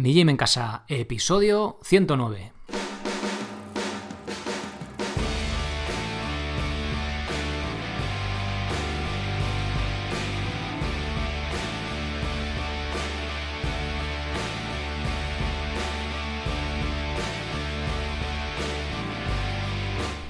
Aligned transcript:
Mi 0.00 0.14
Gym 0.14 0.30
en 0.30 0.38
Casa, 0.38 0.84
episodio 0.88 1.76
109. 1.82 2.52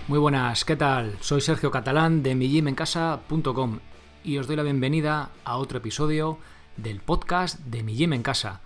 Muy 0.09 0.19
buenas, 0.19 0.65
¿qué 0.65 0.75
tal? 0.75 1.17
Soy 1.21 1.41
Sergio 1.41 1.71
Catalán 1.71 2.25
de 2.25 2.35
migymencasa.com 2.35 3.79
y 4.25 4.39
os 4.39 4.49
doy 4.49 4.57
la 4.57 4.65
bienvenida 4.65 5.31
a 5.45 5.59
otro 5.59 5.79
episodio 5.79 6.39
del 6.77 6.99
podcast 6.99 7.61
de 7.61 7.85
Mi 7.85 7.95
Gym 7.95 8.15
en 8.15 8.25
Casa 8.25 8.63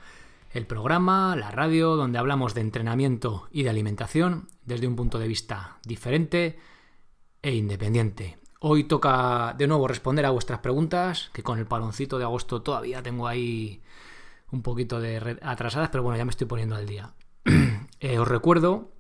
el 0.55 0.69
programa, 0.69 1.35
la 1.35 1.51
radio, 1.51 1.97
donde 1.97 2.19
hablamos 2.19 2.55
de 2.55 2.61
entrenamiento 2.61 3.49
y 3.51 3.65
de 3.65 3.71
alimentación 3.71 4.47
desde 4.65 4.87
un 4.87 4.95
punto 4.95 5.19
de 5.19 5.27
vista 5.27 5.79
diferente 5.85 6.61
e 7.43 7.57
independiente. 7.57 8.39
Hoy 8.61 8.85
toca 8.85 9.55
de 9.59 9.67
nuevo 9.67 9.89
responder 9.89 10.25
a 10.25 10.31
vuestras 10.31 10.61
preguntas, 10.61 11.31
que 11.33 11.43
con 11.43 11.59
el 11.59 11.67
paloncito 11.67 12.19
de 12.19 12.25
agosto 12.25 12.63
todavía 12.63 13.03
tengo 13.03 13.27
ahí 13.27 13.83
un 14.53 14.63
poquito 14.63 15.01
de 15.01 15.39
atrasadas, 15.43 15.89
pero 15.91 16.05
bueno, 16.05 16.17
ya 16.17 16.25
me 16.25 16.31
estoy 16.31 16.47
poniendo 16.47 16.77
al 16.77 16.87
día. 16.87 17.15
Eh, 18.01 18.19
os 18.19 18.29
recuerdo, 18.29 18.91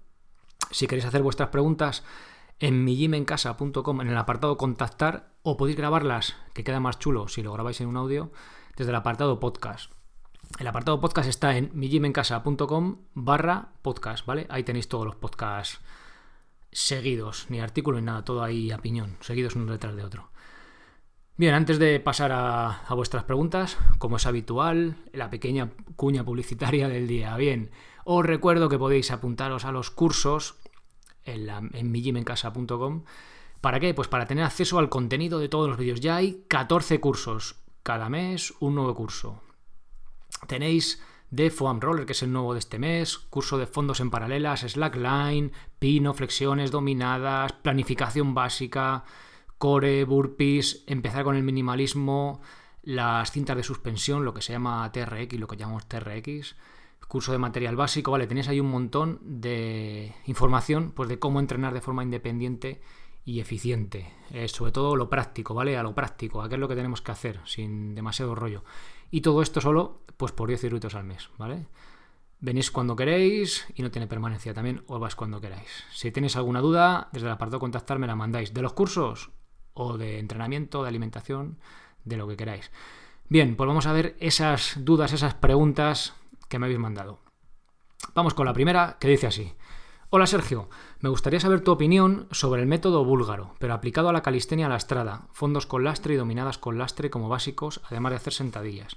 si 0.71 0.87
queréis 0.87 1.05
hacer 1.05 1.23
vuestras 1.23 1.51
preguntas 1.51 2.05
en 2.59 2.85
migimencasa.com 2.85 4.01
en 4.01 4.09
el 4.09 4.17
apartado 4.17 4.57
contactar 4.57 5.35
o 5.43 5.59
podéis 5.59 5.77
grabarlas, 5.77 6.37
que 6.55 6.65
queda 6.65 6.81
más 6.81 6.99
chulo 6.99 7.29
si 7.29 7.43
lo 7.43 7.53
grabáis 7.53 7.83
en 7.83 7.89
un 7.89 7.99
audio, 7.99 8.33
desde 8.77 8.93
el 8.93 8.97
apartado 8.97 9.41
podcast. 9.41 9.93
El 10.59 10.69
apartado 10.69 11.01
podcast 11.01 11.29
está 11.29 11.57
en 11.57 11.71
mijimencasa.com 11.75 12.99
barra 13.15 13.73
podcast, 13.83 14.25
¿vale? 14.25 14.47
Ahí 14.49 14.63
tenéis 14.63 14.89
todos 14.89 15.05
los 15.05 15.17
podcasts 15.17 15.81
seguidos, 16.71 17.47
ni 17.49 17.61
artículo 17.61 17.99
ni 17.99 18.07
nada, 18.07 18.25
todo 18.25 18.43
ahí 18.43 18.71
a 18.71 18.79
piñón, 18.79 19.17
seguidos 19.21 19.57
uno 19.57 19.73
detrás 19.73 19.97
de 19.97 20.05
otro. 20.05 20.31
Bien, 21.37 21.55
antes 21.55 21.81
de 21.81 21.99
pasar 21.99 22.31
a, 22.33 22.85
vuestras 22.91 23.25
preguntas, 23.25 23.77
como 23.99 24.17
es 24.17 24.27
habitual, 24.27 24.97
la 25.13 25.29
pequeña 25.29 25.71
cuña 25.97 26.25
publicitaria 26.25 26.89
del 26.89 27.09
día. 27.09 27.37
Bien, 27.37 27.73
os 28.05 28.25
recuerdo 28.25 28.69
que 28.69 28.79
podéis 28.79 29.11
apuntaros 29.11 29.65
a 29.65 29.73
los 29.73 29.91
cursos 29.91 30.55
en, 31.25 31.47
la, 31.47 31.59
en 31.73 33.03
¿Para 33.61 33.81
qué? 33.81 33.93
Pues 33.93 34.07
para 34.07 34.27
tener 34.27 34.45
acceso 34.45 34.79
al 34.79 34.89
contenido 34.89 35.41
de 35.41 35.49
todos 35.49 35.69
los 35.69 35.79
vídeos. 35.79 35.99
Ya 35.99 36.15
hay 36.15 36.45
14 36.47 37.01
cursos. 37.01 37.57
Cada 37.83 38.09
mes 38.09 38.55
un 38.61 38.77
nuevo 38.77 38.95
curso. 38.95 39.44
Tenéis 40.47 41.03
de 41.31 41.51
Foam 41.51 41.81
Roller, 41.81 42.07
que 42.07 42.13
es 42.13 42.23
el 42.23 42.33
nuevo 42.33 42.53
de 42.53 42.61
este 42.61 42.79
mes, 42.79 43.19
curso 43.19 43.59
de 43.59 43.67
fondos 43.67 44.01
en 44.01 44.11
paralelas, 44.11 44.61
slackline, 44.61 45.53
pino, 45.79 46.15
flexiones 46.15 46.71
dominadas, 46.71 47.53
planificación 47.53 48.35
básica, 48.35 49.05
core, 49.59 50.05
burpees, 50.05 50.85
empezar 50.87 51.25
con 51.25 51.37
el 51.37 51.43
minimalismo, 51.43 52.41
las 52.83 53.33
cintas 53.33 53.57
de 53.57 53.63
suspensión, 53.63 54.25
lo 54.25 54.35
que 54.35 54.43
se 54.43 54.53
llama 54.53 54.91
TRX, 54.93 55.39
lo 55.39 55.47
que 55.49 55.57
llamamos 55.57 55.89
TRX, 55.89 56.55
curso 57.09 57.33
de 57.33 57.39
material 57.39 57.77
básico, 57.77 58.11
vale, 58.11 58.27
tenéis 58.27 58.49
ahí 58.49 58.61
un 58.61 58.71
montón 58.71 59.21
de 59.23 60.15
información 60.27 60.93
pues 60.93 61.09
de 61.09 61.19
cómo 61.19 61.41
entrenar 61.41 61.73
de 61.73 61.81
forma 61.81 62.03
independiente 62.03 62.81
y 63.25 63.41
eficiente, 63.41 64.13
eh, 64.33 64.49
sobre 64.49 64.73
todo 64.73 64.97
lo 64.97 65.09
práctico, 65.09 65.55
¿vale? 65.55 65.77
A 65.77 65.83
lo 65.83 65.95
práctico, 65.95 66.43
a 66.43 66.49
qué 66.49 66.57
es 66.57 66.61
lo 66.61 66.69
que 66.69 66.75
tenemos 66.75 67.01
que 67.01 67.13
hacer, 67.13 67.41
sin 67.45 67.95
demasiado 67.95 68.35
rollo. 68.35 68.65
Y 69.11 69.21
todo 69.21 69.43
esto 69.43 69.61
solo 69.61 70.03
pues 70.17 70.33
por 70.33 70.49
10 70.49 70.65
euros 70.65 70.95
al 70.95 71.05
mes, 71.05 71.29
¿vale? 71.39 71.67
Venís 72.41 72.71
cuando 72.71 72.97
queréis 72.97 73.67
y 73.75 73.83
no 73.83 73.91
tiene 73.91 74.07
permanencia 74.07 74.53
también, 74.53 74.85
o 74.87 74.99
vas 74.99 75.17
cuando 75.17 75.41
queráis. 75.41 75.85
Si 75.93 76.11
tenéis 76.11 76.37
alguna 76.37 76.61
duda, 76.61 77.09
desde 77.13 77.27
el 77.27 77.33
apartado 77.33 77.61
contactar 77.61 77.99
me 77.99 78.07
la 78.07 78.17
mandáis. 78.17 78.53
¿De 78.53 78.63
los 78.63 78.75
cursos? 78.75 79.31
O 79.73 79.97
de 79.97 80.19
entrenamiento, 80.19 80.83
de 80.83 80.89
alimentación, 80.89 81.59
de 82.05 82.17
lo 82.17 82.29
que 82.29 82.37
queráis. 82.37 82.71
Bien, 83.29 83.57
pues 83.57 83.67
vamos 83.67 83.87
a 83.87 83.93
ver 83.93 84.17
esas 84.21 84.75
dudas, 84.85 85.13
esas 85.13 85.35
preguntas 85.35 86.15
que 86.49 86.59
me 86.59 86.67
habéis 86.67 86.79
mandado. 86.79 87.21
Vamos 88.15 88.35
con 88.35 88.47
la 88.47 88.53
primera, 88.53 88.99
que 89.01 89.09
dice 89.09 89.27
así. 89.27 89.55
Hola 90.17 90.29
Sergio, 90.29 90.69
me 91.01 91.09
gustaría 91.09 91.41
saber 91.41 91.63
tu 91.63 91.73
opinión 91.73 92.29
sobre 92.31 92.63
el 92.63 92.69
método 92.69 93.05
búlgaro, 93.05 93.57
pero 93.59 93.75
aplicado 93.75 94.09
a 94.09 94.13
la 94.13 94.23
calistenia 94.23 94.69
lastrada, 94.69 95.27
fondos 95.33 95.67
con 95.67 95.83
lastre 95.83 96.15
y 96.15 96.17
dominadas 96.17 96.57
con 96.57 96.79
lastre 96.79 97.11
como 97.11 97.29
básicos, 97.29 97.81
además 97.91 98.13
de 98.13 98.17
hacer 98.19 98.33
sentadillas. 98.33 98.97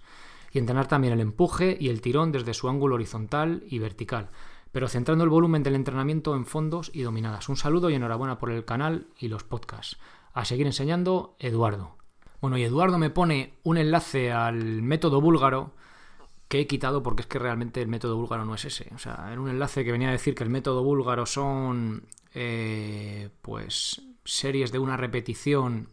Y 0.51 0.59
entrenar 0.59 0.87
también 0.87 1.13
el 1.13 1.19
empuje 1.19 1.75
y 1.79 1.89
el 1.89 2.01
tirón 2.01 2.31
desde 2.31 2.53
su 2.53 2.69
ángulo 2.69 2.93
horizontal 2.93 3.63
y 3.67 3.79
vertical, 3.79 4.29
pero 4.71 4.87
centrando 4.87 5.23
el 5.23 5.31
volumen 5.31 5.63
del 5.63 5.73
entrenamiento 5.73 6.35
en 6.35 6.45
fondos 6.45 6.91
y 6.93 7.01
dominadas. 7.01 7.49
Un 7.49 7.57
saludo 7.57 7.89
y 7.89 7.95
enhorabuena 7.95 8.37
por 8.37 8.51
el 8.51 8.63
canal 8.63 9.07
y 9.17 9.27
los 9.29 9.43
podcasts. 9.43 9.97
A 10.35 10.45
seguir 10.45 10.67
enseñando, 10.67 11.35
Eduardo. 11.39 11.95
Bueno, 12.41 12.59
y 12.59 12.63
Eduardo 12.63 12.99
me 12.99 13.09
pone 13.09 13.57
un 13.63 13.77
enlace 13.77 14.31
al 14.31 14.83
método 14.83 15.19
búlgaro 15.19 15.71
que 16.47 16.59
he 16.59 16.67
quitado 16.67 17.03
porque 17.03 17.21
es 17.21 17.27
que 17.27 17.39
realmente 17.39 17.81
el 17.81 17.87
método 17.87 18.15
búlgaro 18.15 18.45
no 18.45 18.55
es 18.55 18.65
ese. 18.65 18.89
O 18.95 18.99
sea, 18.99 19.29
en 19.31 19.39
un 19.39 19.49
enlace 19.49 19.83
que 19.83 19.91
venía 19.91 20.09
a 20.09 20.13
decir 20.13 20.35
que 20.35 20.43
el 20.43 20.49
método 20.49 20.83
búlgaro 20.83 21.25
son 21.25 22.03
eh, 22.33 23.29
pues 23.41 24.01
series 24.23 24.71
de 24.71 24.79
una 24.79 24.97
repetición 24.97 25.89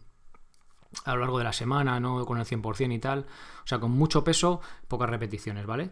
a 1.04 1.14
lo 1.14 1.20
largo 1.20 1.38
de 1.38 1.44
la 1.44 1.52
semana, 1.52 1.98
no 1.98 2.24
con 2.24 2.38
el 2.38 2.46
100% 2.46 2.94
y 2.94 2.98
tal. 2.98 3.26
O 3.64 3.66
sea, 3.66 3.80
con 3.80 3.90
mucho 3.90 4.22
peso, 4.22 4.60
pocas 4.86 5.10
repeticiones, 5.10 5.66
¿vale? 5.66 5.90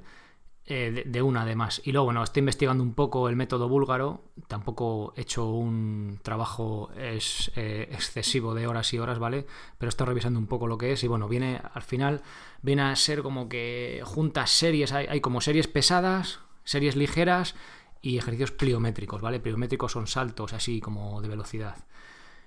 Eh, 0.65 1.03
de, 1.05 1.23
una 1.23 1.43
además. 1.43 1.83
Y 1.85 1.91
luego, 1.91 2.05
bueno, 2.05 2.23
estoy 2.23 2.41
investigando 2.41 2.85
un 2.85 2.95
poco 2.95 3.29
el 3.29 3.35
método 3.35 3.69
búlgaro. 3.69 4.23
Tampoco 4.47 5.13
he 5.17 5.23
hecho 5.23 5.49
un 5.51 6.21
trabajo 6.23 6.91
es, 6.97 7.51
eh, 7.57 7.89
excesivo 7.91 8.55
de 8.55 8.69
horas 8.69 8.95
y 8.95 8.99
horas, 8.99 9.19
¿vale? 9.19 9.47
Pero 9.79 9.89
estoy 9.89 10.07
revisando 10.07 10.39
un 10.39 10.47
poco 10.47 10.69
lo 10.69 10.79
que 10.79 10.93
es. 10.93 11.03
Y 11.03 11.09
bueno, 11.09 11.29
viene 11.29 11.61
al 11.75 11.83
final, 11.83 12.23
viene 12.63 12.83
a 12.83 12.97
ser 12.97 13.23
como 13.23 13.49
que 13.49 14.03
juntas 14.05 14.51
series, 14.51 14.93
hay, 14.93 15.07
hay 15.07 15.21
como 15.21 15.41
series 15.41 15.67
pesadas, 15.67 16.39
series 16.63 16.95
ligeras 16.95 17.57
y 18.01 18.19
ejercicios 18.19 18.53
pliométricos, 18.53 19.21
¿vale? 19.21 19.41
Pliométricos 19.41 19.91
son 19.93 20.07
saltos 20.07 20.53
así 20.53 20.81
como 20.81 21.21
de 21.23 21.29
velocidad. 21.29 21.77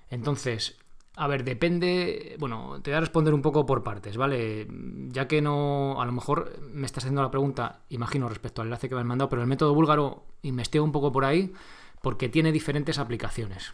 Entonces, 0.08 0.78
a 1.18 1.26
ver, 1.28 1.44
depende. 1.44 2.36
Bueno, 2.38 2.80
te 2.82 2.90
voy 2.90 2.98
a 2.98 3.00
responder 3.00 3.32
un 3.32 3.40
poco 3.40 3.64
por 3.64 3.82
partes, 3.82 4.18
¿vale? 4.18 4.68
Ya 5.08 5.26
que 5.26 5.40
no. 5.40 6.00
A 6.00 6.04
lo 6.04 6.12
mejor 6.12 6.60
me 6.60 6.84
estás 6.84 7.04
haciendo 7.04 7.22
la 7.22 7.30
pregunta, 7.30 7.80
imagino, 7.88 8.28
respecto 8.28 8.60
al 8.60 8.68
enlace 8.68 8.90
que 8.90 8.94
me 8.94 9.00
han 9.00 9.06
mandado, 9.06 9.30
pero 9.30 9.40
el 9.40 9.48
método 9.48 9.74
búlgaro 9.74 10.26
investigo 10.42 10.84
un 10.84 10.92
poco 10.92 11.12
por 11.12 11.24
ahí 11.24 11.54
porque 12.02 12.28
tiene 12.28 12.52
diferentes 12.52 12.98
aplicaciones. 12.98 13.72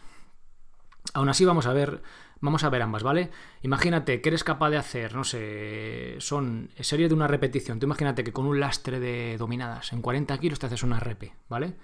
Aún 1.13 1.27
así, 1.27 1.43
vamos 1.43 1.67
a 1.67 1.73
ver. 1.73 2.01
Vamos 2.39 2.63
a 2.65 2.69
ver 2.69 2.81
ambas, 2.81 3.03
¿vale? 3.03 3.29
Imagínate 3.61 4.21
que 4.21 4.29
eres 4.29 4.43
capaz 4.43 4.69
de 4.69 4.77
hacer, 4.77 5.15
no 5.15 5.23
sé, 5.23 6.15
son 6.19 6.71
series 6.77 7.09
de 7.09 7.15
una 7.15 7.27
repetición. 7.27 7.79
Tú 7.79 7.85
imagínate 7.85 8.25
que 8.25 8.33
con 8.33 8.45
un 8.45 8.59
lastre 8.59 8.99
de 8.99 9.37
dominadas 9.37 9.93
en 9.93 10.01
40 10.01 10.37
kilos 10.39 10.59
te 10.59 10.65
haces 10.65 10.83
una 10.83 10.99
repe, 10.99 11.33
¿vale? 11.47 11.75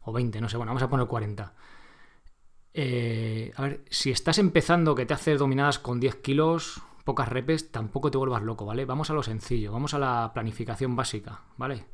O 0.00 0.14
20, 0.14 0.40
no 0.40 0.48
sé, 0.48 0.56
bueno, 0.56 0.70
vamos 0.70 0.82
a 0.82 0.88
poner 0.88 1.06
40 1.06 1.52
eh, 2.78 3.52
a 3.56 3.62
ver, 3.62 3.80
si 3.88 4.10
estás 4.10 4.36
empezando 4.36 4.94
que 4.94 5.06
te 5.06 5.14
haces 5.14 5.38
dominadas 5.38 5.78
con 5.78 5.98
10 5.98 6.16
kilos, 6.16 6.82
pocas 7.04 7.26
repes, 7.26 7.72
tampoco 7.72 8.10
te 8.10 8.18
vuelvas 8.18 8.42
loco, 8.42 8.66
¿vale? 8.66 8.84
Vamos 8.84 9.08
a 9.08 9.14
lo 9.14 9.22
sencillo, 9.22 9.72
vamos 9.72 9.94
a 9.94 9.98
la 9.98 10.30
planificación 10.34 10.94
básica, 10.94 11.40
¿vale? 11.56 11.86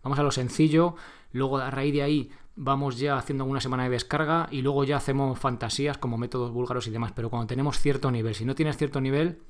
Vamos 0.00 0.16
a 0.20 0.22
lo 0.22 0.30
sencillo, 0.30 0.94
luego 1.32 1.58
a 1.58 1.72
raíz 1.72 1.92
de 1.92 2.02
ahí 2.02 2.30
vamos 2.54 2.98
ya 2.98 3.18
haciendo 3.18 3.46
una 3.46 3.60
semana 3.60 3.82
de 3.82 3.90
descarga 3.90 4.46
y 4.52 4.62
luego 4.62 4.84
ya 4.84 4.96
hacemos 4.96 5.36
fantasías 5.40 5.98
como 5.98 6.18
métodos 6.18 6.52
búlgaros 6.52 6.86
y 6.86 6.92
demás, 6.92 7.10
pero 7.16 7.30
cuando 7.30 7.48
tenemos 7.48 7.80
cierto 7.80 8.12
nivel, 8.12 8.36
si 8.36 8.44
no 8.44 8.54
tienes 8.54 8.76
cierto 8.76 9.00
nivel, 9.00 9.40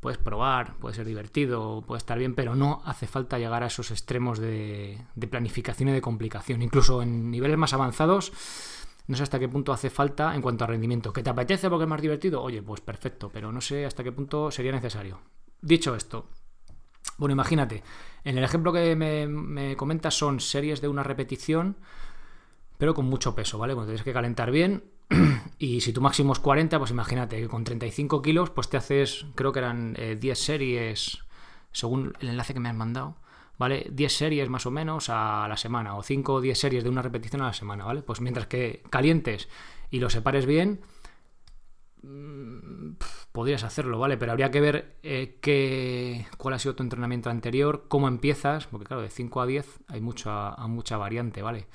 puedes 0.00 0.18
probar, 0.18 0.74
puede 0.78 0.96
ser 0.96 1.06
divertido, 1.06 1.84
puede 1.86 1.98
estar 1.98 2.18
bien, 2.18 2.34
pero 2.34 2.56
no 2.56 2.82
hace 2.84 3.06
falta 3.06 3.38
llegar 3.38 3.62
a 3.62 3.66
esos 3.66 3.92
extremos 3.92 4.40
de, 4.40 5.00
de 5.14 5.28
planificación 5.28 5.90
y 5.90 5.92
de 5.92 6.00
complicación. 6.00 6.62
Incluso 6.62 7.00
en 7.00 7.30
niveles 7.30 7.58
más 7.58 7.74
avanzados 7.74 8.32
no 9.06 9.16
sé 9.16 9.22
hasta 9.22 9.38
qué 9.38 9.48
punto 9.48 9.72
hace 9.72 9.90
falta 9.90 10.34
en 10.34 10.42
cuanto 10.42 10.64
a 10.64 10.66
rendimiento. 10.66 11.12
¿Que 11.12 11.22
te 11.22 11.30
apetece 11.30 11.68
porque 11.68 11.84
es 11.84 11.88
más 11.88 12.00
divertido? 12.00 12.42
Oye, 12.42 12.62
pues 12.62 12.80
perfecto, 12.80 13.30
pero 13.32 13.52
no 13.52 13.60
sé 13.60 13.84
hasta 13.84 14.02
qué 14.02 14.12
punto 14.12 14.50
sería 14.50 14.72
necesario. 14.72 15.20
Dicho 15.60 15.94
esto, 15.94 16.28
bueno, 17.16 17.32
imagínate, 17.32 17.82
en 18.24 18.38
el 18.38 18.44
ejemplo 18.44 18.72
que 18.72 18.96
me, 18.96 19.76
comentas 19.76 20.14
son 20.14 20.40
series 20.40 20.80
de 20.80 20.88
una 20.88 21.02
repetición, 21.02 21.76
pero 22.78 22.94
con 22.94 23.06
mucho 23.06 23.34
peso, 23.34 23.58
¿vale? 23.58 23.74
Bueno, 23.74 23.86
tienes 23.86 24.04
que 24.04 24.12
calentar 24.12 24.50
bien. 24.50 24.84
Y 25.56 25.80
si 25.82 25.92
tu 25.92 26.00
máximo 26.00 26.32
es 26.32 26.40
40, 26.40 26.78
pues 26.78 26.90
imagínate 26.90 27.40
que 27.40 27.48
con 27.48 27.62
35 27.62 28.20
kilos, 28.20 28.50
pues 28.50 28.68
te 28.68 28.76
haces, 28.76 29.24
creo 29.36 29.52
que 29.52 29.60
eran 29.60 29.94
10 29.94 30.24
eh, 30.24 30.34
series, 30.34 31.18
según 31.70 32.12
el 32.20 32.30
enlace 32.30 32.52
que 32.52 32.60
me 32.60 32.68
han 32.68 32.76
mandado. 32.76 33.16
¿Vale? 33.58 33.86
10 33.90 34.12
series 34.12 34.48
más 34.48 34.66
o 34.66 34.70
menos 34.70 35.08
a 35.08 35.46
la 35.48 35.56
semana, 35.56 35.96
o 35.96 36.02
5 36.02 36.34
o 36.34 36.40
10 36.40 36.58
series 36.58 36.84
de 36.84 36.90
una 36.90 37.02
repetición 37.02 37.42
a 37.42 37.46
la 37.46 37.52
semana, 37.52 37.84
¿vale? 37.84 38.02
Pues 38.02 38.20
mientras 38.20 38.46
que 38.46 38.82
calientes 38.90 39.48
y 39.90 40.00
lo 40.00 40.10
separes 40.10 40.46
bien, 40.46 40.80
mm, 42.02 42.92
podrías 43.32 43.64
hacerlo, 43.64 43.98
¿vale? 43.98 44.16
Pero 44.16 44.32
habría 44.32 44.50
que 44.50 44.60
ver 44.60 44.96
eh, 45.02 45.38
qué, 45.40 46.26
cuál 46.36 46.54
ha 46.54 46.58
sido 46.58 46.74
tu 46.74 46.82
entrenamiento 46.82 47.30
anterior, 47.30 47.86
cómo 47.88 48.08
empiezas, 48.08 48.66
porque 48.66 48.86
claro, 48.86 49.02
de 49.02 49.10
5 49.10 49.40
a 49.40 49.46
10 49.46 49.80
hay 49.88 50.00
mucha, 50.00 50.56
mucha 50.68 50.96
variante, 50.96 51.42
¿vale? 51.42 51.66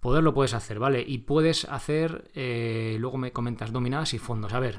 Poderlo 0.00 0.32
puedes 0.32 0.54
hacer, 0.54 0.78
¿vale? 0.78 1.04
Y 1.06 1.18
puedes 1.18 1.66
hacer, 1.66 2.30
eh, 2.34 2.96
luego 2.98 3.18
me 3.18 3.32
comentas 3.32 3.70
dominadas 3.70 4.14
y 4.14 4.18
fondos. 4.18 4.54
A 4.54 4.60
ver, 4.60 4.78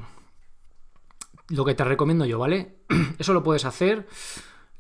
lo 1.50 1.64
que 1.64 1.76
te 1.76 1.84
recomiendo 1.84 2.26
yo, 2.26 2.40
¿vale? 2.40 2.78
Eso 3.20 3.34
lo 3.34 3.44
puedes 3.44 3.66
hacer, 3.66 4.08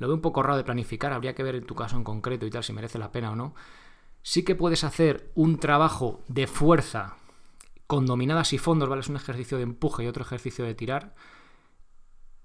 lo 0.02 0.08
veo 0.08 0.16
un 0.16 0.22
poco 0.22 0.42
raro 0.42 0.58
de 0.58 0.64
planificar, 0.64 1.14
habría 1.14 1.36
que 1.36 1.44
ver 1.44 1.54
en 1.54 1.64
tu 1.64 1.76
caso 1.76 1.96
en 1.96 2.04
concreto 2.04 2.48
y 2.48 2.50
tal 2.50 2.64
si 2.64 2.74
merece 2.74 2.98
la 2.98 3.12
pena 3.12 3.30
o 3.30 3.36
no. 3.36 3.54
Sí 4.24 4.44
que 4.44 4.56
puedes 4.56 4.84
hacer 4.84 5.32
un 5.36 5.60
trabajo 5.60 6.24
de 6.28 6.48
fuerza 6.48 7.18
con 7.86 8.08
dominadas 8.08 8.52
y 8.54 8.58
fondos, 8.58 8.90
¿vale? 8.90 9.02
Es 9.02 9.10
un 9.10 9.16
ejercicio 9.16 9.58
de 9.58 9.64
empuje 9.64 10.04
y 10.04 10.08
otro 10.08 10.24
ejercicio 10.24 10.66
de 10.66 10.74
tirar. 10.74 11.14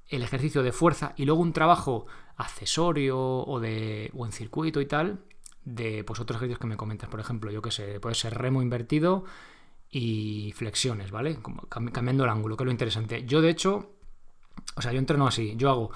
El 0.09 0.23
ejercicio 0.23 0.63
de 0.63 0.73
fuerza 0.73 1.15
y 1.17 1.25
luego 1.25 1.41
un 1.41 1.55
trabajo 1.55 2.07
accesorio 2.37 3.19
o, 3.19 3.59
de, 3.59 4.11
o 4.15 4.27
en 4.27 4.33
circuito 4.33 4.83
y 4.83 4.87
tal 4.87 5.25
de 5.65 6.05
pues 6.05 6.21
otros 6.21 6.37
ejercicios 6.37 6.61
que 6.61 6.67
me 6.67 6.77
comentas. 6.77 7.09
Por 7.09 7.21
ejemplo, 7.21 7.51
yo 7.51 7.63
que 7.63 7.71
sé, 7.71 8.01
puede 8.01 8.15
ser 8.15 8.35
remo 8.35 8.61
invertido 8.61 9.25
y 9.89 10.53
flexiones, 10.53 11.11
¿vale? 11.11 11.39
cambiando 11.71 12.25
el 12.25 12.31
ángulo, 12.31 12.55
que 12.55 12.65
es 12.65 12.67
lo 12.67 12.71
interesante. 12.71 13.25
Yo, 13.25 13.41
de 13.41 13.49
hecho, 13.49 13.97
o 14.77 14.83
sea, 14.83 14.93
yo 14.93 14.99
entreno 14.99 15.27
así. 15.27 15.55
Yo 15.57 15.71
hago 15.71 15.91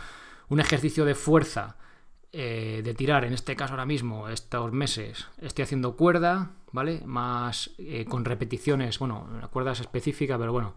un 0.51 0.61
ejercicio 0.61 1.05
de 1.07 1.15
fuerza 1.15 1.77
eh, 2.33 2.83
de 2.85 2.95
tirar, 2.95 3.25
en 3.25 3.33
este 3.33 3.57
caso 3.57 3.73
ahora 3.73 3.87
mismo, 3.87 4.29
estos 4.29 4.73
meses, 4.73 5.27
estoy 5.39 5.63
haciendo 5.63 5.97
cuerda, 5.97 6.53
¿vale? 6.73 7.03
Más 7.07 7.71
eh, 7.79 8.05
con 8.05 8.25
repeticiones, 8.25 8.99
bueno, 8.99 9.27
la 9.41 9.49
cuerda 9.49 9.73
es 9.73 9.81
específica, 9.81 10.39
pero 10.39 10.53
bueno, 10.53 10.75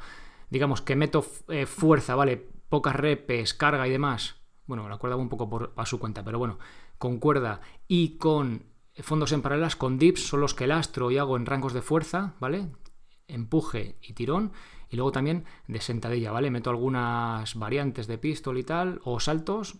digamos 0.50 0.81
que 0.81 0.96
meto 0.96 1.25
eh, 1.50 1.66
fuerza, 1.66 2.16
¿vale? 2.16 2.38
Pocas 2.70 2.96
repes, 2.96 3.54
carga 3.54 3.88
y 3.88 3.92
demás. 3.92 4.36
Bueno, 4.66 4.88
la 4.88 4.98
cuerda 4.98 5.18
va 5.18 5.22
un 5.22 5.30
poco 5.30 5.50
por, 5.50 5.74
a 5.75 5.86
su 5.86 6.00
cuenta, 6.00 6.24
pero 6.24 6.40
bueno, 6.40 6.58
con 6.98 7.20
cuerda 7.20 7.62
y 7.88 8.18
con 8.18 8.64
fondos 9.02 9.31
en 9.31 9.42
paralelas, 9.42 9.75
con 9.75 9.98
dips, 9.98 10.28
son 10.28 10.40
los 10.40 10.54
que 10.54 10.68
lastro 10.68 11.12
y 11.12 11.18
hago 11.18 11.36
en 11.36 11.46
rangos 11.46 11.74
de 11.74 11.81
fuerza, 11.81 12.36
¿vale? 12.40 12.70
Empuje 13.28 13.98
y 14.02 14.14
tirón. 14.14 14.54
Y 14.94 14.95
luego 14.95 15.12
también 15.12 15.45
de 15.68 15.81
sentadilla, 15.81 16.31
¿vale? 16.31 16.51
Meto 16.51 16.69
algunas 16.69 17.56
variantes 17.56 18.06
de 18.06 18.19
pistol 18.19 18.60
y 18.60 18.63
tal, 18.63 19.01
o 19.04 19.19
saltos, 19.19 19.78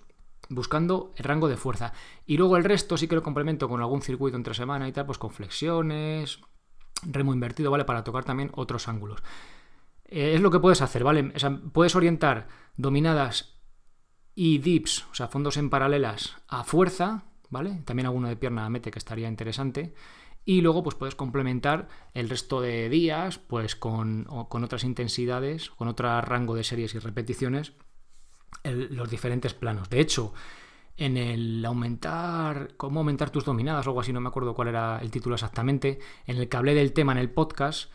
buscando 0.50 1.14
el 1.16 1.24
rango 1.24 1.48
de 1.48 1.56
fuerza. 1.56 1.94
Y 2.26 2.38
luego 2.38 2.58
el 2.58 2.64
resto 2.64 2.98
sí 2.98 3.08
que 3.08 3.14
lo 3.14 3.22
complemento 3.22 3.70
con 3.70 3.80
algún 3.80 4.02
circuito 4.02 4.38
entre 4.38 4.56
semana 4.56 4.88
y 4.88 4.92
tal, 4.92 5.06
pues 5.06 5.20
con 5.20 5.30
flexiones, 5.30 6.40
remo 7.04 7.32
invertido, 7.32 7.70
¿vale? 7.70 7.86
Para 7.86 8.04
tocar 8.04 8.24
también 8.24 8.50
otros 8.56 8.88
ángulos. 8.88 9.22
Eh, 10.06 10.34
es 10.34 10.42
lo 10.42 10.50
que 10.50 10.60
puedes 10.60 10.82
hacer, 10.82 11.04
¿vale? 11.04 11.32
O 11.36 11.38
sea, 11.38 11.62
puedes 11.72 11.96
orientar 11.96 12.48
dominadas 12.76 13.60
y 14.34 14.58
dips, 14.58 15.06
o 15.12 15.14
sea, 15.14 15.28
fondos 15.28 15.58
en 15.58 15.70
paralelas 15.70 16.38
a 16.48 16.64
fuerza, 16.64 17.26
¿vale? 17.52 17.84
También 17.86 18.08
alguno 18.08 18.30
de 18.30 18.36
pierna 18.36 18.68
mete 18.68 18.90
que 18.90 18.98
estaría 18.98 19.28
interesante. 19.28 19.94
Y 20.46 20.62
luego 20.62 20.84
pues 20.84 20.96
puedes 20.96 21.16
complementar 21.16 21.88
el 22.14 22.30
resto 22.30 22.60
de 22.60 22.90
días 22.90 23.38
pues 23.38 23.76
con, 23.76 24.26
con 24.50 24.64
otras 24.64 24.84
intensidades, 24.84 25.70
con 25.70 25.88
otro 25.88 26.22
rango 26.22 26.56
de 26.56 26.64
series 26.64 26.96
y 26.96 27.00
repeticiones 27.00 27.74
los 28.64 29.10
diferentes 29.10 29.54
planos. 29.54 29.90
De 29.90 30.00
hecho, 30.00 30.34
en 30.98 31.18
el 31.18 31.64
aumentar, 31.66 32.76
cómo 32.78 33.00
aumentar 33.00 33.30
tus 33.30 33.46
dominadas 33.46 33.86
o 33.88 33.90
algo 33.90 34.02
así, 34.02 34.14
no 34.14 34.22
me 34.22 34.30
acuerdo 34.30 34.54
cuál 34.54 34.70
era 34.70 35.00
el 35.00 35.12
título 35.12 35.36
exactamente, 35.36 36.00
en 36.26 36.38
el 36.38 36.48
que 36.48 36.58
hablé 36.58 36.74
del 36.74 36.94
tema 36.94 37.12
en 37.14 37.18
el 37.18 37.32
podcast, 37.32 37.92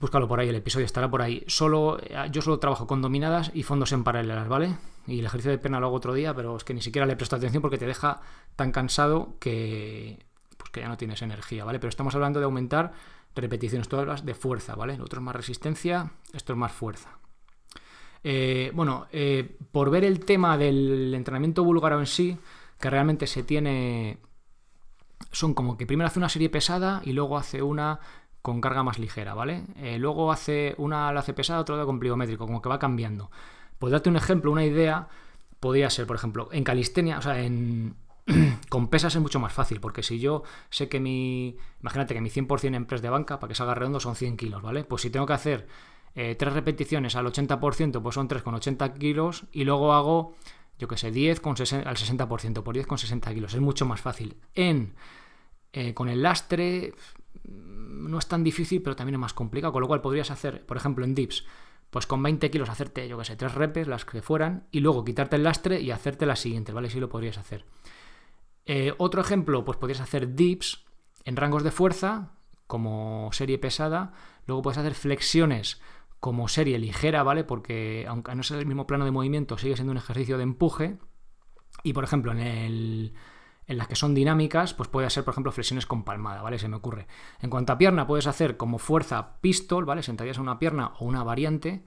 búscalo 0.00 0.28
por 0.28 0.40
ahí, 0.40 0.48
el 0.48 0.56
episodio 0.56 0.86
estará 0.86 1.10
por 1.10 1.22
ahí. 1.22 1.44
Solo, 1.46 1.98
yo 2.30 2.42
solo 2.42 2.58
trabajo 2.58 2.86
con 2.86 3.02
dominadas 3.02 3.50
y 3.54 3.62
fondos 3.62 3.92
en 3.92 4.04
paralelas, 4.04 4.48
¿vale? 4.48 4.76
Y 5.06 5.20
el 5.20 5.26
ejercicio 5.26 5.52
de 5.52 5.58
pierna 5.58 5.80
lo 5.80 5.86
hago 5.86 5.96
otro 5.96 6.12
día, 6.12 6.34
pero 6.34 6.56
es 6.56 6.64
que 6.64 6.74
ni 6.74 6.82
siquiera 6.82 7.06
le 7.06 7.16
presto 7.16 7.36
atención 7.36 7.62
porque 7.62 7.78
te 7.78 7.86
deja 7.86 8.20
tan 8.56 8.72
cansado 8.72 9.36
que, 9.38 10.26
que 10.70 10.80
ya 10.80 10.88
no 10.88 10.96
tienes 10.96 11.22
energía, 11.22 11.64
¿vale? 11.64 11.78
Pero 11.78 11.88
estamos 11.88 12.14
hablando 12.14 12.40
de 12.40 12.44
aumentar 12.44 12.92
repeticiones, 13.34 13.88
todas 13.88 14.24
de 14.24 14.34
fuerza, 14.34 14.74
¿vale? 14.74 14.96
Lo 14.96 15.04
otro 15.04 15.20
es 15.20 15.24
más 15.24 15.36
resistencia, 15.36 16.12
esto 16.32 16.52
es 16.52 16.58
más 16.58 16.72
fuerza. 16.72 17.18
Eh, 18.24 18.72
bueno, 18.74 19.06
eh, 19.12 19.56
por 19.70 19.90
ver 19.90 20.04
el 20.04 20.24
tema 20.24 20.58
del 20.58 21.14
entrenamiento 21.14 21.64
búlgaro 21.64 21.98
en 22.00 22.06
sí, 22.06 22.36
que 22.80 22.90
realmente 22.90 23.26
se 23.26 23.42
tiene. 23.42 24.18
Son 25.32 25.54
como 25.54 25.76
que 25.76 25.86
primero 25.86 26.06
hace 26.06 26.18
una 26.18 26.28
serie 26.28 26.48
pesada 26.48 27.02
y 27.04 27.12
luego 27.12 27.36
hace 27.36 27.62
una 27.62 28.00
con 28.42 28.60
carga 28.60 28.82
más 28.82 28.98
ligera, 28.98 29.34
¿vale? 29.34 29.64
Eh, 29.76 29.98
luego 29.98 30.32
hace 30.32 30.74
una 30.78 31.12
la 31.12 31.20
hace 31.20 31.34
pesada, 31.34 31.60
otra 31.60 31.84
con 31.84 31.98
pliométrico, 31.98 32.46
como 32.46 32.62
que 32.62 32.68
va 32.68 32.78
cambiando. 32.78 33.30
Por 33.78 33.90
darte 33.90 34.08
un 34.08 34.16
ejemplo, 34.16 34.50
una 34.50 34.64
idea, 34.64 35.08
podría 35.60 35.90
ser, 35.90 36.06
por 36.06 36.16
ejemplo, 36.16 36.48
en 36.52 36.64
calistenia, 36.64 37.18
o 37.18 37.22
sea, 37.22 37.40
en, 37.40 37.96
con 38.68 38.88
pesas 38.88 39.14
es 39.14 39.20
mucho 39.20 39.40
más 39.40 39.52
fácil, 39.52 39.80
porque 39.80 40.02
si 40.02 40.18
yo 40.18 40.42
sé 40.70 40.88
que 40.88 41.00
mi. 41.00 41.56
Imagínate 41.80 42.14
que 42.14 42.20
mi 42.20 42.30
100% 42.30 42.74
en 42.74 42.86
press 42.86 43.02
de 43.02 43.10
banca, 43.10 43.38
para 43.38 43.48
que 43.48 43.54
salga 43.54 43.74
redondo, 43.74 44.00
son 44.00 44.16
100 44.16 44.36
kilos, 44.36 44.62
¿vale? 44.62 44.84
Pues 44.84 45.02
si 45.02 45.10
tengo 45.10 45.26
que 45.26 45.32
hacer 45.32 45.66
eh, 46.14 46.34
tres 46.34 46.52
repeticiones 46.52 47.16
al 47.16 47.26
80%, 47.26 48.02
pues 48.02 48.14
son 48.14 48.28
3 48.28 48.42
con 48.42 48.54
80 48.54 48.94
kilos, 48.94 49.44
y 49.52 49.64
luego 49.64 49.92
hago, 49.94 50.36
yo 50.78 50.88
que 50.88 50.96
sé, 50.96 51.10
10 51.10 51.40
con 51.40 51.52
al 51.52 51.96
60%, 51.96 52.62
por 52.62 52.74
10 52.74 52.86
con 52.86 52.98
60 52.98 53.34
kilos. 53.34 53.54
Es 53.54 53.60
mucho 53.60 53.86
más 53.86 54.00
fácil. 54.00 54.36
En, 54.54 54.94
eh, 55.72 55.94
con 55.94 56.08
el 56.08 56.22
lastre 56.22 56.94
mm, 57.44 58.10
no 58.10 58.18
es 58.18 58.26
tan 58.26 58.44
difícil, 58.44 58.82
pero 58.82 58.96
también 58.96 59.14
es 59.14 59.20
más 59.20 59.34
complicado, 59.34 59.72
con 59.72 59.80
lo 59.82 59.88
cual 59.88 60.00
podrías 60.00 60.30
hacer, 60.30 60.66
por 60.66 60.76
ejemplo, 60.76 61.04
en 61.04 61.14
dips, 61.14 61.44
pues 61.90 62.06
con 62.06 62.22
20 62.22 62.50
kilos 62.50 62.68
hacerte, 62.68 63.08
yo 63.08 63.16
que 63.16 63.24
sé, 63.24 63.36
tres 63.36 63.54
repes, 63.54 63.88
las 63.88 64.04
que 64.04 64.20
fueran, 64.20 64.66
y 64.70 64.80
luego 64.80 65.04
quitarte 65.04 65.36
el 65.36 65.44
lastre 65.44 65.80
y 65.80 65.90
hacerte 65.90 66.26
las 66.26 66.40
siguientes, 66.40 66.74
¿vale? 66.74 66.90
Sí 66.90 67.00
lo 67.00 67.08
podrías 67.08 67.38
hacer. 67.38 67.64
Eh, 68.70 68.94
otro 68.98 69.22
ejemplo, 69.22 69.64
pues 69.64 69.78
podrías 69.78 70.00
hacer 70.00 70.34
dips 70.34 70.84
en 71.24 71.36
rangos 71.36 71.64
de 71.64 71.70
fuerza, 71.70 72.32
como 72.66 73.30
serie 73.32 73.58
pesada, 73.58 74.12
luego 74.46 74.60
puedes 74.60 74.76
hacer 74.76 74.94
flexiones 74.94 75.80
como 76.20 76.48
serie 76.48 76.78
ligera, 76.78 77.22
¿vale? 77.22 77.44
Porque 77.44 78.04
aunque 78.06 78.34
no 78.34 78.42
sea 78.42 78.58
el 78.58 78.66
mismo 78.66 78.86
plano 78.86 79.06
de 79.06 79.10
movimiento, 79.10 79.56
sigue 79.56 79.74
siendo 79.74 79.92
un 79.92 79.96
ejercicio 79.96 80.36
de 80.36 80.42
empuje. 80.42 80.98
Y 81.82 81.94
por 81.94 82.04
ejemplo, 82.04 82.30
en, 82.32 82.40
el, 82.40 83.14
en 83.66 83.78
las 83.78 83.88
que 83.88 83.96
son 83.96 84.14
dinámicas, 84.14 84.74
pues 84.74 84.90
puede 84.90 85.08
ser, 85.08 85.24
por 85.24 85.32
ejemplo, 85.32 85.50
flexiones 85.50 85.86
con 85.86 86.04
palmada, 86.04 86.42
¿vale? 86.42 86.58
Se 86.58 86.68
me 86.68 86.76
ocurre. 86.76 87.06
En 87.40 87.48
cuanto 87.48 87.72
a 87.72 87.78
pierna, 87.78 88.06
puedes 88.06 88.26
hacer 88.26 88.58
como 88.58 88.76
fuerza 88.76 89.40
pistol, 89.40 89.86
¿vale? 89.86 90.02
Sentadillas 90.02 90.36
a 90.36 90.42
una 90.42 90.58
pierna 90.58 90.92
o 90.98 91.06
una 91.06 91.24
variante. 91.24 91.84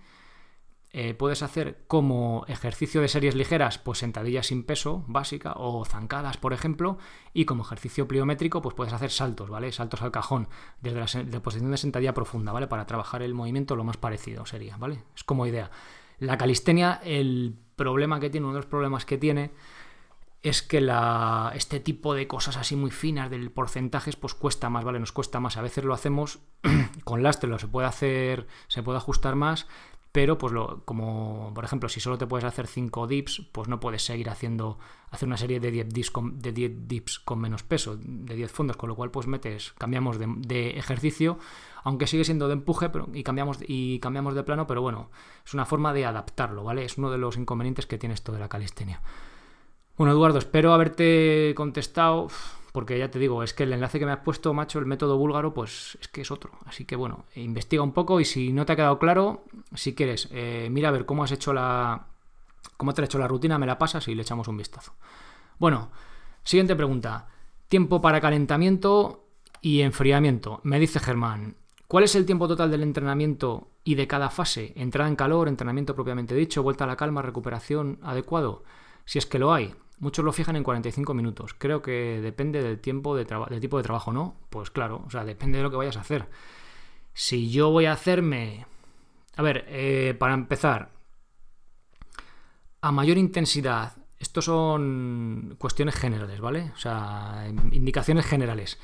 Eh, 0.94 1.14
puedes 1.14 1.42
hacer 1.42 1.84
como 1.88 2.44
ejercicio 2.50 3.00
de 3.00 3.08
series 3.08 3.34
ligeras, 3.34 3.78
pues 3.78 4.00
sentadillas 4.00 4.48
sin 4.48 4.66
peso, 4.66 5.06
básica, 5.08 5.54
o 5.56 5.86
zancadas, 5.86 6.36
por 6.36 6.52
ejemplo, 6.52 6.98
y 7.34 7.46
como 7.46 7.64
ejercicio 7.64 8.10
pliométrico, 8.10 8.62
pues 8.62 8.76
puedes 8.76 8.92
hacer 8.92 9.10
saltos, 9.10 9.50
¿vale? 9.50 9.72
Saltos 9.72 10.02
al 10.02 10.12
cajón, 10.12 10.50
desde 10.82 11.00
la, 11.00 11.40
posición 11.42 11.72
de 11.72 11.78
sentadilla 11.78 12.14
profunda, 12.14 12.52
¿vale? 12.52 12.68
Para 12.68 12.88
trabajar 12.88 13.22
el 13.22 13.34
movimiento 13.34 13.78
lo 13.78 13.86
más 13.86 13.96
parecido 13.96 14.46
sería, 14.46 14.76
¿vale? 14.76 15.04
Es 15.16 15.24
como 15.24 15.46
idea. 15.46 15.72
La 16.20 16.38
calistenia, 16.38 17.00
el 17.06 17.56
problema 17.78 18.20
que 18.20 18.30
tiene, 18.30 18.48
uno 18.48 18.56
de 18.56 18.60
los 18.60 18.70
problemas 18.70 19.06
que 19.06 19.18
tiene, 19.18 19.52
es 20.44 20.64
que 20.64 20.82
la, 20.82 21.52
este 21.56 21.80
tipo 21.80 22.16
de 22.16 22.28
cosas 22.28 22.58
así 22.58 22.76
muy 22.76 22.92
finas 22.92 23.30
del 23.30 23.52
porcentajes, 23.52 24.16
pues 24.16 24.34
cuesta 24.34 24.70
más, 24.70 24.84
¿vale? 24.84 25.00
Nos 25.00 25.12
cuesta 25.12 25.40
más. 25.40 25.56
A 25.56 25.62
veces 25.62 25.84
lo 25.84 25.94
hacemos 25.94 26.40
con 27.04 27.22
lastre, 27.22 27.50
lo 27.50 27.60
se 27.60 27.68
puede 27.68 27.88
hacer, 27.88 28.48
se 28.68 28.82
puede 28.82 28.98
ajustar 28.98 29.36
más, 29.36 29.68
pero 30.12 30.38
pues 30.38 30.52
lo, 30.52 30.84
como 30.84 31.52
por 31.54 31.64
ejemplo 31.64 31.88
si 31.88 32.00
solo 32.00 32.18
te 32.18 32.28
puedes 32.28 32.44
hacer 32.44 32.68
5 32.68 33.08
dips, 33.08 33.48
pues 33.52 33.68
no 33.68 33.80
puedes 33.80 34.04
seguir 34.04 34.30
haciendo 34.30 34.78
hacer 35.10 35.28
una 35.28 35.38
serie 35.38 35.60
de 35.60 35.72
10 35.72 35.90
dips 35.90 36.12
con, 36.12 36.40
de 36.40 36.52
10 36.52 36.88
dips 36.88 37.20
con 37.20 37.40
menos 37.40 37.64
peso, 37.64 37.98
de 37.98 38.36
10 38.36 38.52
fondos, 38.52 38.78
con 38.78 38.90
lo 38.90 38.96
cual 38.96 39.12
pues 39.12 39.28
metes, 39.28 39.74
cambiamos 39.78 40.18
de, 40.20 40.72
ejercicio, 40.72 41.40
aunque 41.84 42.08
sigue 42.08 42.26
siendo 42.26 42.48
de 42.48 42.54
empuje 42.54 42.90
pero, 42.90 43.08
y, 43.14 43.24
cambiamos, 43.24 43.60
y 43.66 44.00
cambiamos 44.00 44.36
de 44.36 44.44
plano, 44.44 44.68
pero 44.68 44.82
bueno, 44.82 45.12
es 45.46 45.54
una 45.54 45.66
forma 45.66 45.94
de 45.94 46.06
adaptarlo, 46.06 46.64
¿vale? 46.64 46.84
Es 46.84 46.98
uno 46.98 47.10
de 47.10 47.18
los 47.18 47.38
inconvenientes 47.38 47.86
que 47.86 47.98
tiene 47.98 48.16
esto 48.16 48.32
de 48.34 48.40
la 48.40 48.50
calistenia. 48.50 49.02
Bueno, 49.98 50.14
Eduardo, 50.14 50.40
espero 50.40 50.74
haberte 50.74 51.54
contestado 51.56 52.28
porque 52.72 52.98
ya 52.98 53.12
te 53.12 53.20
digo, 53.20 53.44
es 53.44 53.54
que 53.54 53.64
el 53.64 53.74
enlace 53.74 54.00
que 54.00 54.06
me 54.06 54.12
has 54.12 54.20
puesto, 54.20 54.54
macho, 54.54 54.80
el 54.80 54.86
método 54.86 55.18
búlgaro, 55.18 55.54
pues 55.54 55.98
es 56.00 56.08
que 56.08 56.22
es 56.22 56.32
otro. 56.32 56.52
Así 56.66 56.86
que 56.86 56.96
bueno, 56.96 57.26
investiga 57.36 57.84
un 57.84 57.92
poco 57.92 58.20
y 58.20 58.26
si 58.26 58.54
no 58.54 58.66
te 58.66 58.74
ha 58.74 58.76
quedado 58.76 58.98
claro, 58.98 59.44
si 59.76 59.94
quieres, 59.94 60.30
eh, 60.32 60.70
mira 60.72 60.90
a 60.90 60.92
ver 60.92 61.06
cómo 61.06 61.24
has 61.24 61.32
hecho 61.32 61.54
la. 61.54 62.08
cómo 62.78 62.94
te 62.94 63.02
has 63.02 63.10
hecho 63.10 63.20
la 63.20 63.28
rutina, 63.28 63.58
me 63.58 63.66
la 63.66 63.78
pasas 63.78 64.08
y 64.08 64.16
le 64.16 64.22
echamos 64.22 64.48
un 64.48 64.58
vistazo. 64.58 64.94
Bueno, 65.60 65.92
siguiente 66.44 66.76
pregunta. 66.76 67.28
Tiempo 67.68 68.02
para 68.02 68.22
calentamiento 68.22 69.26
y 69.62 69.82
enfriamiento. 69.82 70.60
Me 70.64 70.80
dice 70.80 71.00
Germán, 71.00 71.56
¿cuál 71.88 72.06
es 72.06 72.16
el 72.16 72.26
tiempo 72.26 72.48
total 72.48 72.72
del 72.72 72.84
entrenamiento 72.84 73.70
y 73.84 73.96
de 73.96 74.08
cada 74.08 74.30
fase? 74.30 74.74
Entrada 74.76 75.10
en 75.10 75.16
calor, 75.16 75.48
entrenamiento 75.48 75.94
propiamente 75.94 76.36
dicho, 76.36 76.64
vuelta 76.64 76.86
a 76.86 76.88
la 76.88 76.96
calma, 76.96 77.22
recuperación 77.22 78.00
adecuado. 78.02 78.64
Si 79.06 79.20
es 79.20 79.26
que 79.26 79.40
lo 79.40 79.54
hay. 79.54 79.74
Muchos 80.02 80.26
lo 80.26 80.34
fijan 80.34 80.56
en 80.56 80.64
45 80.64 81.14
minutos. 81.14 81.54
Creo 81.56 81.84
que 81.84 82.20
depende 82.22 82.64
del 82.64 82.80
tiempo 82.80 83.16
de 83.16 83.24
del 83.24 83.60
tipo 83.62 83.78
de 83.78 83.84
trabajo, 83.84 84.12
¿no? 84.12 84.36
Pues 84.50 84.72
claro, 84.72 85.04
o 85.06 85.12
sea, 85.12 85.24
depende 85.24 85.60
de 85.60 85.64
lo 85.64 85.70
que 85.70 85.78
vayas 85.78 85.96
a 85.96 86.02
hacer. 86.02 86.28
Si 87.14 87.52
yo 87.52 87.70
voy 87.70 87.86
a 87.86 87.94
hacerme 87.94 88.66
A 89.38 89.44
ver, 89.44 89.66
eh, 89.70 90.16
para 90.20 90.34
empezar, 90.34 90.92
a 92.82 92.92
mayor 92.92 93.18
intensidad, 93.18 93.94
estos 94.20 94.46
son 94.46 95.56
cuestiones 95.60 95.96
generales, 95.96 96.42
¿vale? 96.42 96.72
O 96.74 96.78
sea, 96.78 97.46
indicaciones 97.72 98.26
generales. 98.26 98.80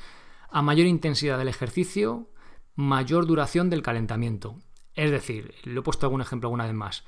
A 0.50 0.62
mayor 0.62 0.86
intensidad 0.86 1.36
del 1.38 1.48
ejercicio, 1.48 2.30
mayor 2.76 3.26
duración 3.26 3.70
del 3.70 3.82
calentamiento. 3.82 4.56
Es 4.94 5.10
decir, 5.10 5.54
lo 5.64 5.80
he 5.80 5.82
puesto 5.82 6.06
algún 6.06 6.20
ejemplo 6.20 6.46
alguna 6.46 6.66
vez 6.66 6.74
más. 6.74 7.04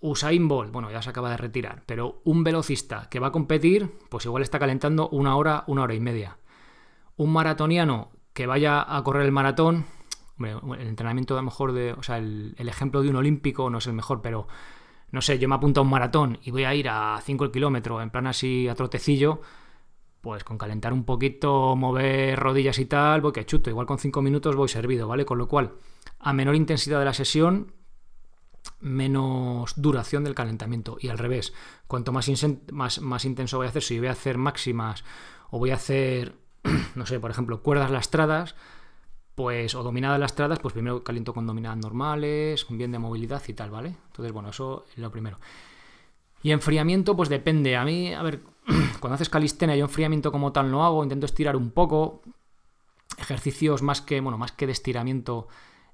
Usain 0.00 0.46
Bolt, 0.46 0.70
bueno, 0.72 0.90
ya 0.90 1.02
se 1.02 1.10
acaba 1.10 1.30
de 1.30 1.36
retirar, 1.36 1.82
pero 1.86 2.20
un 2.24 2.44
velocista 2.44 3.08
que 3.10 3.18
va 3.18 3.28
a 3.28 3.32
competir, 3.32 3.90
pues 4.08 4.24
igual 4.26 4.42
está 4.42 4.58
calentando 4.58 5.08
una 5.08 5.36
hora, 5.36 5.64
una 5.66 5.82
hora 5.82 5.94
y 5.94 6.00
media. 6.00 6.38
Un 7.16 7.32
maratoniano 7.32 8.12
que 8.32 8.46
vaya 8.46 8.96
a 8.96 9.02
correr 9.02 9.24
el 9.24 9.32
maratón, 9.32 9.86
el 10.38 10.86
entrenamiento 10.86 11.34
a 11.34 11.38
lo 11.38 11.42
mejor 11.42 11.72
de, 11.72 11.92
o 11.94 12.02
sea, 12.02 12.18
el, 12.18 12.54
ejemplo 12.58 13.02
de 13.02 13.10
un 13.10 13.16
olímpico 13.16 13.68
no 13.70 13.78
es 13.78 13.86
el 13.88 13.94
mejor, 13.94 14.22
pero 14.22 14.46
no 15.10 15.20
sé, 15.20 15.40
yo 15.40 15.48
me 15.48 15.56
apunto 15.56 15.80
a 15.80 15.82
un 15.82 15.90
maratón 15.90 16.38
y 16.44 16.52
voy 16.52 16.62
a 16.62 16.74
ir 16.74 16.88
a 16.88 17.20
5 17.20 17.50
kilómetros 17.50 18.00
en 18.00 18.10
plan 18.10 18.28
así 18.28 18.68
a 18.68 18.76
trotecillo, 18.76 19.40
pues 20.20 20.44
con 20.44 20.58
calentar 20.58 20.92
un 20.92 21.04
poquito, 21.04 21.74
mover 21.74 22.38
rodillas 22.38 22.78
y 22.78 22.86
tal, 22.86 23.20
voy 23.20 23.32
que 23.32 23.46
chuto, 23.46 23.70
igual 23.70 23.86
con 23.86 23.98
5 23.98 24.22
minutos 24.22 24.54
voy 24.54 24.68
servido, 24.68 25.08
¿vale? 25.08 25.24
Con 25.24 25.38
lo 25.38 25.48
cual, 25.48 25.72
a 26.20 26.32
menor 26.32 26.54
intensidad 26.54 27.00
de 27.00 27.04
la 27.04 27.14
sesión, 27.14 27.72
menos 28.80 29.74
duración 29.76 30.24
del 30.24 30.34
calentamiento. 30.34 30.96
Y 31.00 31.08
al 31.08 31.18
revés, 31.18 31.52
cuanto 31.86 32.12
más, 32.12 32.30
más, 32.72 33.00
más 33.00 33.24
intenso 33.24 33.58
voy 33.58 33.66
a 33.66 33.70
hacer, 33.70 33.82
si 33.82 33.98
voy 33.98 34.08
a 34.08 34.12
hacer 34.12 34.38
máximas 34.38 35.04
o 35.50 35.58
voy 35.58 35.70
a 35.70 35.74
hacer, 35.74 36.34
no 36.94 37.06
sé, 37.06 37.20
por 37.20 37.30
ejemplo, 37.30 37.62
cuerdas 37.62 37.90
lastradas, 37.90 38.54
pues, 39.34 39.74
o 39.74 39.82
dominadas 39.82 40.18
lastradas, 40.18 40.58
pues 40.58 40.74
primero 40.74 41.04
caliento 41.04 41.32
con 41.32 41.46
dominadas 41.46 41.78
normales, 41.78 42.66
bien 42.70 42.90
de 42.90 42.98
movilidad 42.98 43.42
y 43.46 43.54
tal, 43.54 43.70
¿vale? 43.70 43.94
Entonces, 44.06 44.32
bueno, 44.32 44.50
eso 44.50 44.84
es 44.90 44.98
lo 44.98 45.10
primero. 45.10 45.38
Y 46.42 46.50
enfriamiento, 46.50 47.16
pues 47.16 47.28
depende. 47.28 47.76
A 47.76 47.84
mí, 47.84 48.12
a 48.12 48.22
ver, 48.22 48.40
cuando 49.00 49.14
haces 49.14 49.28
calistenia, 49.28 49.76
yo 49.76 49.84
enfriamiento 49.84 50.32
como 50.32 50.52
tal 50.52 50.70
no 50.70 50.84
hago, 50.84 51.02
intento 51.02 51.26
estirar 51.26 51.56
un 51.56 51.70
poco. 51.70 52.22
Ejercicios 53.16 53.82
más 53.82 54.00
que, 54.00 54.20
bueno, 54.20 54.38
más 54.38 54.52
que 54.52 54.66
de 54.66 54.72
estiramiento 54.72 55.48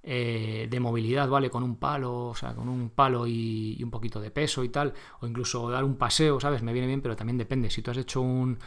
eh, 0.07 0.69
de 0.71 0.81
movilidad, 0.81 1.29
¿vale? 1.29 1.49
Con 1.49 1.63
un 1.63 1.77
palo, 1.77 2.27
o 2.27 2.35
sea, 2.35 2.55
con 2.55 2.69
un 2.69 2.91
palo 2.91 3.27
y, 3.27 3.81
un 3.83 3.91
poquito 3.91 4.21
de 4.21 4.31
peso 4.31 4.63
y 4.63 4.69
tal, 4.69 4.93
o 5.21 5.27
incluso 5.27 5.71
dar 5.71 5.83
un 5.83 5.97
paseo, 5.97 6.39
¿sabes? 6.41 6.63
Me 6.63 6.75
viene 6.75 6.87
bien, 6.87 7.01
pero 7.01 7.17
también 7.17 7.39
depende. 7.39 7.71
Si 7.71 7.81
tú 7.81 7.91
has 7.91 7.97
hecho 7.97 8.21
un, 8.21 8.59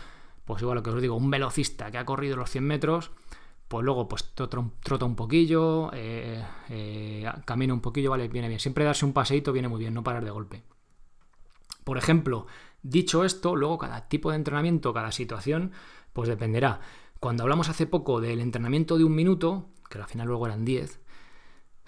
pues 0.46 0.63
igual 0.63 0.77
lo 0.77 0.84
que 0.84 0.89
os 0.89 1.01
digo, 1.01 1.15
un 1.15 1.29
velocista 1.29 1.91
que 1.91 2.00
ha 2.00 2.06
corrido 2.06 2.38
los 2.38 2.50
100 2.50 2.63
metros, 2.63 3.12
pues 3.67 3.86
luego 3.86 4.08
pues 4.08 4.34
trota 4.34 5.06
un 5.06 5.15
poquillo, 5.15 5.91
eh, 5.94 6.44
eh, 6.70 7.29
camina 7.46 7.74
un 7.74 7.82
poquillo, 7.82 8.10
¿vale? 8.10 8.27
Viene 8.29 8.48
bien. 8.48 8.60
Siempre 8.60 8.84
darse 8.84 9.06
un 9.06 9.13
paseito 9.13 9.53
viene 9.53 9.67
muy 9.67 9.79
bien, 9.79 9.94
no 9.94 10.03
parar 10.03 10.25
de 10.25 10.32
golpe. 10.32 10.63
Por 11.84 12.00
ejemplo, 12.00 12.48
dicho 12.82 13.24
esto, 13.24 13.56
luego 13.56 13.77
cada 13.77 14.08
tipo 14.08 14.32
de 14.32 14.38
entrenamiento, 14.38 14.94
cada 14.94 15.12
situación, 15.12 15.72
pues 16.13 16.29
dependerá. 16.29 16.79
Cuando 17.20 17.44
hablamos 17.44 17.70
hace 17.70 17.86
poco 17.86 18.22
del 18.22 18.41
entrenamiento 18.41 18.98
de 18.98 19.03
un 19.03 19.15
minuto, 19.15 19.70
que 19.89 20.00
al 20.00 20.08
final 20.08 20.27
luego 20.27 20.48
eran 20.48 20.65
10, 20.65 21.00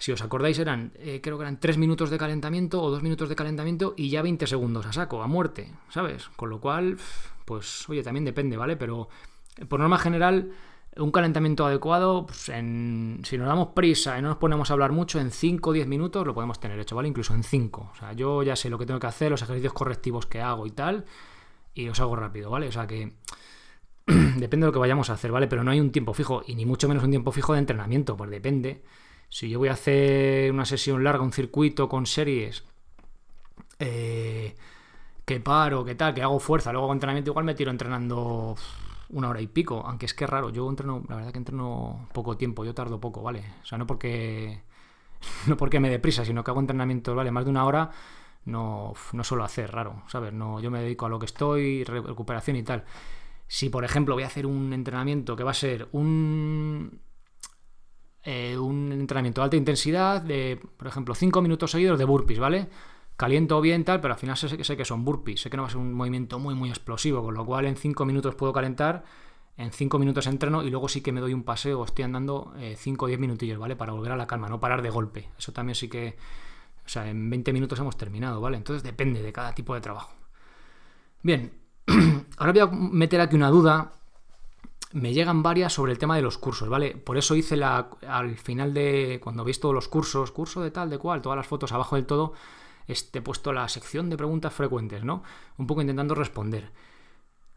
si 0.00 0.12
os 0.12 0.22
acordáis, 0.22 0.58
eran, 0.58 0.92
eh, 0.96 1.20
creo 1.22 1.36
que 1.36 1.42
eran 1.42 1.60
3 1.60 1.76
minutos 1.76 2.08
de 2.08 2.16
calentamiento 2.16 2.82
o 2.82 2.90
2 2.90 3.02
minutos 3.02 3.28
de 3.28 3.36
calentamiento 3.36 3.92
y 3.98 4.08
ya 4.08 4.22
20 4.22 4.46
segundos 4.46 4.86
a 4.86 4.94
saco, 4.94 5.22
a 5.22 5.26
muerte, 5.26 5.74
¿sabes? 5.90 6.30
Con 6.36 6.48
lo 6.48 6.58
cual, 6.58 6.96
pues, 7.44 7.86
oye, 7.86 8.02
también 8.02 8.24
depende, 8.24 8.56
¿vale? 8.56 8.78
Pero 8.78 9.10
por 9.68 9.78
norma 9.78 9.98
general, 9.98 10.52
un 10.96 11.12
calentamiento 11.12 11.66
adecuado, 11.66 12.24
pues 12.24 12.38
si 12.38 13.38
nos 13.38 13.46
damos 13.46 13.68
prisa 13.74 14.18
y 14.18 14.22
no 14.22 14.28
nos 14.28 14.38
ponemos 14.38 14.70
a 14.70 14.72
hablar 14.72 14.90
mucho, 14.90 15.20
en 15.20 15.30
5 15.30 15.68
o 15.68 15.72
10 15.74 15.86
minutos 15.86 16.26
lo 16.26 16.32
podemos 16.32 16.58
tener 16.58 16.80
hecho, 16.80 16.96
¿vale? 16.96 17.08
Incluso 17.08 17.34
en 17.34 17.42
5. 17.42 17.90
O 17.92 17.94
sea, 17.94 18.14
yo 18.14 18.42
ya 18.42 18.56
sé 18.56 18.70
lo 18.70 18.78
que 18.78 18.86
tengo 18.86 19.00
que 19.00 19.06
hacer, 19.06 19.30
los 19.30 19.42
ejercicios 19.42 19.74
correctivos 19.74 20.24
que 20.24 20.40
hago 20.40 20.66
y 20.66 20.70
tal, 20.70 21.04
y 21.74 21.84
los 21.84 22.00
hago 22.00 22.16
rápido, 22.16 22.48
¿vale? 22.48 22.68
O 22.68 22.72
sea 22.72 22.86
que 22.86 23.12
depende 24.06 24.64
de 24.64 24.68
lo 24.68 24.72
que 24.72 24.78
vayamos 24.78 25.10
a 25.10 25.12
hacer, 25.12 25.30
¿vale? 25.30 25.46
Pero 25.46 25.62
no 25.62 25.70
hay 25.70 25.78
un 25.78 25.92
tiempo 25.92 26.14
fijo, 26.14 26.42
y 26.46 26.54
ni 26.54 26.64
mucho 26.64 26.88
menos 26.88 27.04
un 27.04 27.10
tiempo 27.10 27.32
fijo 27.32 27.52
de 27.52 27.58
entrenamiento, 27.58 28.16
pues 28.16 28.30
depende 28.30 28.82
si 29.30 29.48
yo 29.48 29.58
voy 29.58 29.68
a 29.68 29.72
hacer 29.72 30.52
una 30.52 30.66
sesión 30.66 31.02
larga, 31.02 31.22
un 31.22 31.32
circuito 31.32 31.88
con 31.88 32.04
series, 32.04 32.64
eh, 33.78 34.54
que 35.24 35.40
paro, 35.40 35.84
que 35.84 35.94
tal, 35.94 36.12
que 36.12 36.22
hago 36.22 36.40
fuerza, 36.40 36.72
luego 36.72 36.86
hago 36.86 36.92
entrenamiento, 36.92 37.30
igual 37.30 37.44
me 37.44 37.54
tiro 37.54 37.70
entrenando 37.70 38.56
una 39.10 39.28
hora 39.28 39.40
y 39.40 39.46
pico, 39.46 39.82
aunque 39.86 40.06
es 40.06 40.14
que 40.14 40.24
es 40.24 40.30
raro, 40.30 40.50
yo 40.50 40.68
entreno, 40.68 41.04
la 41.08 41.16
verdad 41.16 41.32
que 41.32 41.38
entreno 41.38 42.08
poco 42.12 42.36
tiempo, 42.36 42.64
yo 42.64 42.74
tardo 42.74 43.00
poco, 43.00 43.22
¿vale? 43.22 43.44
O 43.62 43.66
sea, 43.66 43.78
no 43.78 43.86
porque 43.86 44.62
no 45.46 45.56
porque 45.56 45.80
me 45.80 45.90
dé 45.90 46.00
prisa, 46.00 46.24
sino 46.24 46.44
que 46.44 46.50
hago 46.50 46.60
entrenamiento, 46.60 47.14
¿vale? 47.14 47.30
Más 47.30 47.44
de 47.44 47.50
una 47.50 47.64
hora 47.64 47.90
no, 48.44 48.94
no 49.12 49.24
suelo 49.24 49.44
hacer, 49.44 49.70
raro, 49.70 50.02
¿sabes? 50.08 50.32
No, 50.32 50.60
yo 50.60 50.70
me 50.70 50.82
dedico 50.82 51.06
a 51.06 51.08
lo 51.08 51.18
que 51.18 51.26
estoy, 51.26 51.84
recuperación 51.84 52.56
y 52.56 52.62
tal. 52.64 52.84
Si, 53.46 53.68
por 53.68 53.84
ejemplo, 53.84 54.14
voy 54.14 54.24
a 54.24 54.28
hacer 54.28 54.46
un 54.46 54.72
entrenamiento 54.72 55.36
que 55.36 55.44
va 55.44 55.50
a 55.52 55.54
ser 55.54 55.88
un, 55.92 57.00
eh, 58.22 58.56
un 58.58 58.92
entrenamiento 58.92 59.40
de 59.40 59.44
alta 59.44 59.56
intensidad 59.56 60.20
de, 60.20 60.60
por 60.76 60.88
ejemplo, 60.88 61.14
5 61.14 61.40
minutos 61.42 61.70
seguidos 61.70 61.98
de 61.98 62.04
burpees, 62.04 62.38
¿vale? 62.38 62.68
Caliento 63.16 63.60
bien 63.60 63.84
tal, 63.84 64.00
pero 64.00 64.14
al 64.14 64.20
final 64.20 64.36
sé, 64.36 64.62
sé 64.62 64.76
que 64.76 64.84
son 64.84 65.04
burpees, 65.04 65.40
sé 65.40 65.50
que 65.50 65.56
no 65.56 65.62
va 65.62 65.68
a 65.68 65.70
ser 65.70 65.80
un 65.80 65.92
movimiento 65.92 66.38
muy, 66.38 66.54
muy 66.54 66.68
explosivo, 66.68 67.22
con 67.22 67.34
lo 67.34 67.44
cual 67.44 67.66
en 67.66 67.76
5 67.76 68.04
minutos 68.04 68.34
puedo 68.34 68.52
calentar, 68.52 69.04
en 69.56 69.72
5 69.72 69.98
minutos 69.98 70.26
entreno 70.26 70.62
y 70.62 70.70
luego 70.70 70.88
sí 70.88 71.02
que 71.02 71.12
me 71.12 71.20
doy 71.20 71.34
un 71.34 71.44
paseo, 71.44 71.84
estoy 71.84 72.04
andando 72.04 72.54
5 72.76 73.04
o 73.04 73.08
10 73.08 73.20
minutillos, 73.20 73.58
¿vale? 73.58 73.76
Para 73.76 73.92
volver 73.92 74.12
a 74.12 74.16
la 74.16 74.26
calma, 74.26 74.48
no 74.48 74.58
parar 74.58 74.80
de 74.80 74.88
golpe. 74.88 75.28
Eso 75.38 75.52
también 75.52 75.74
sí 75.74 75.88
que, 75.88 76.16
o 76.84 76.88
sea, 76.88 77.08
en 77.08 77.28
20 77.28 77.52
minutos 77.52 77.78
hemos 77.78 77.96
terminado, 77.96 78.40
¿vale? 78.40 78.56
Entonces 78.56 78.82
depende 78.82 79.22
de 79.22 79.32
cada 79.32 79.54
tipo 79.54 79.74
de 79.74 79.82
trabajo. 79.82 80.14
Bien, 81.22 81.52
ahora 82.38 82.52
voy 82.52 82.60
a 82.60 82.66
meter 82.66 83.20
aquí 83.20 83.36
una 83.36 83.50
duda 83.50 83.92
me 84.92 85.12
llegan 85.12 85.42
varias 85.42 85.72
sobre 85.72 85.92
el 85.92 85.98
tema 85.98 86.16
de 86.16 86.22
los 86.22 86.38
cursos, 86.38 86.68
¿vale? 86.68 86.96
Por 86.96 87.16
eso 87.16 87.36
hice 87.36 87.56
la, 87.56 87.90
al 88.06 88.36
final 88.36 88.74
de, 88.74 89.20
cuando 89.22 89.44
veis 89.44 89.60
todos 89.60 89.74
los 89.74 89.88
cursos, 89.88 90.32
curso 90.32 90.62
de 90.62 90.70
tal, 90.70 90.90
de 90.90 90.98
cual, 90.98 91.22
todas 91.22 91.36
las 91.36 91.46
fotos 91.46 91.72
abajo 91.72 91.96
del 91.96 92.06
todo, 92.06 92.32
este, 92.88 93.20
he 93.20 93.22
puesto 93.22 93.52
la 93.52 93.68
sección 93.68 94.10
de 94.10 94.16
preguntas 94.16 94.52
frecuentes, 94.52 95.04
¿no? 95.04 95.22
Un 95.58 95.66
poco 95.66 95.80
intentando 95.80 96.14
responder. 96.14 96.72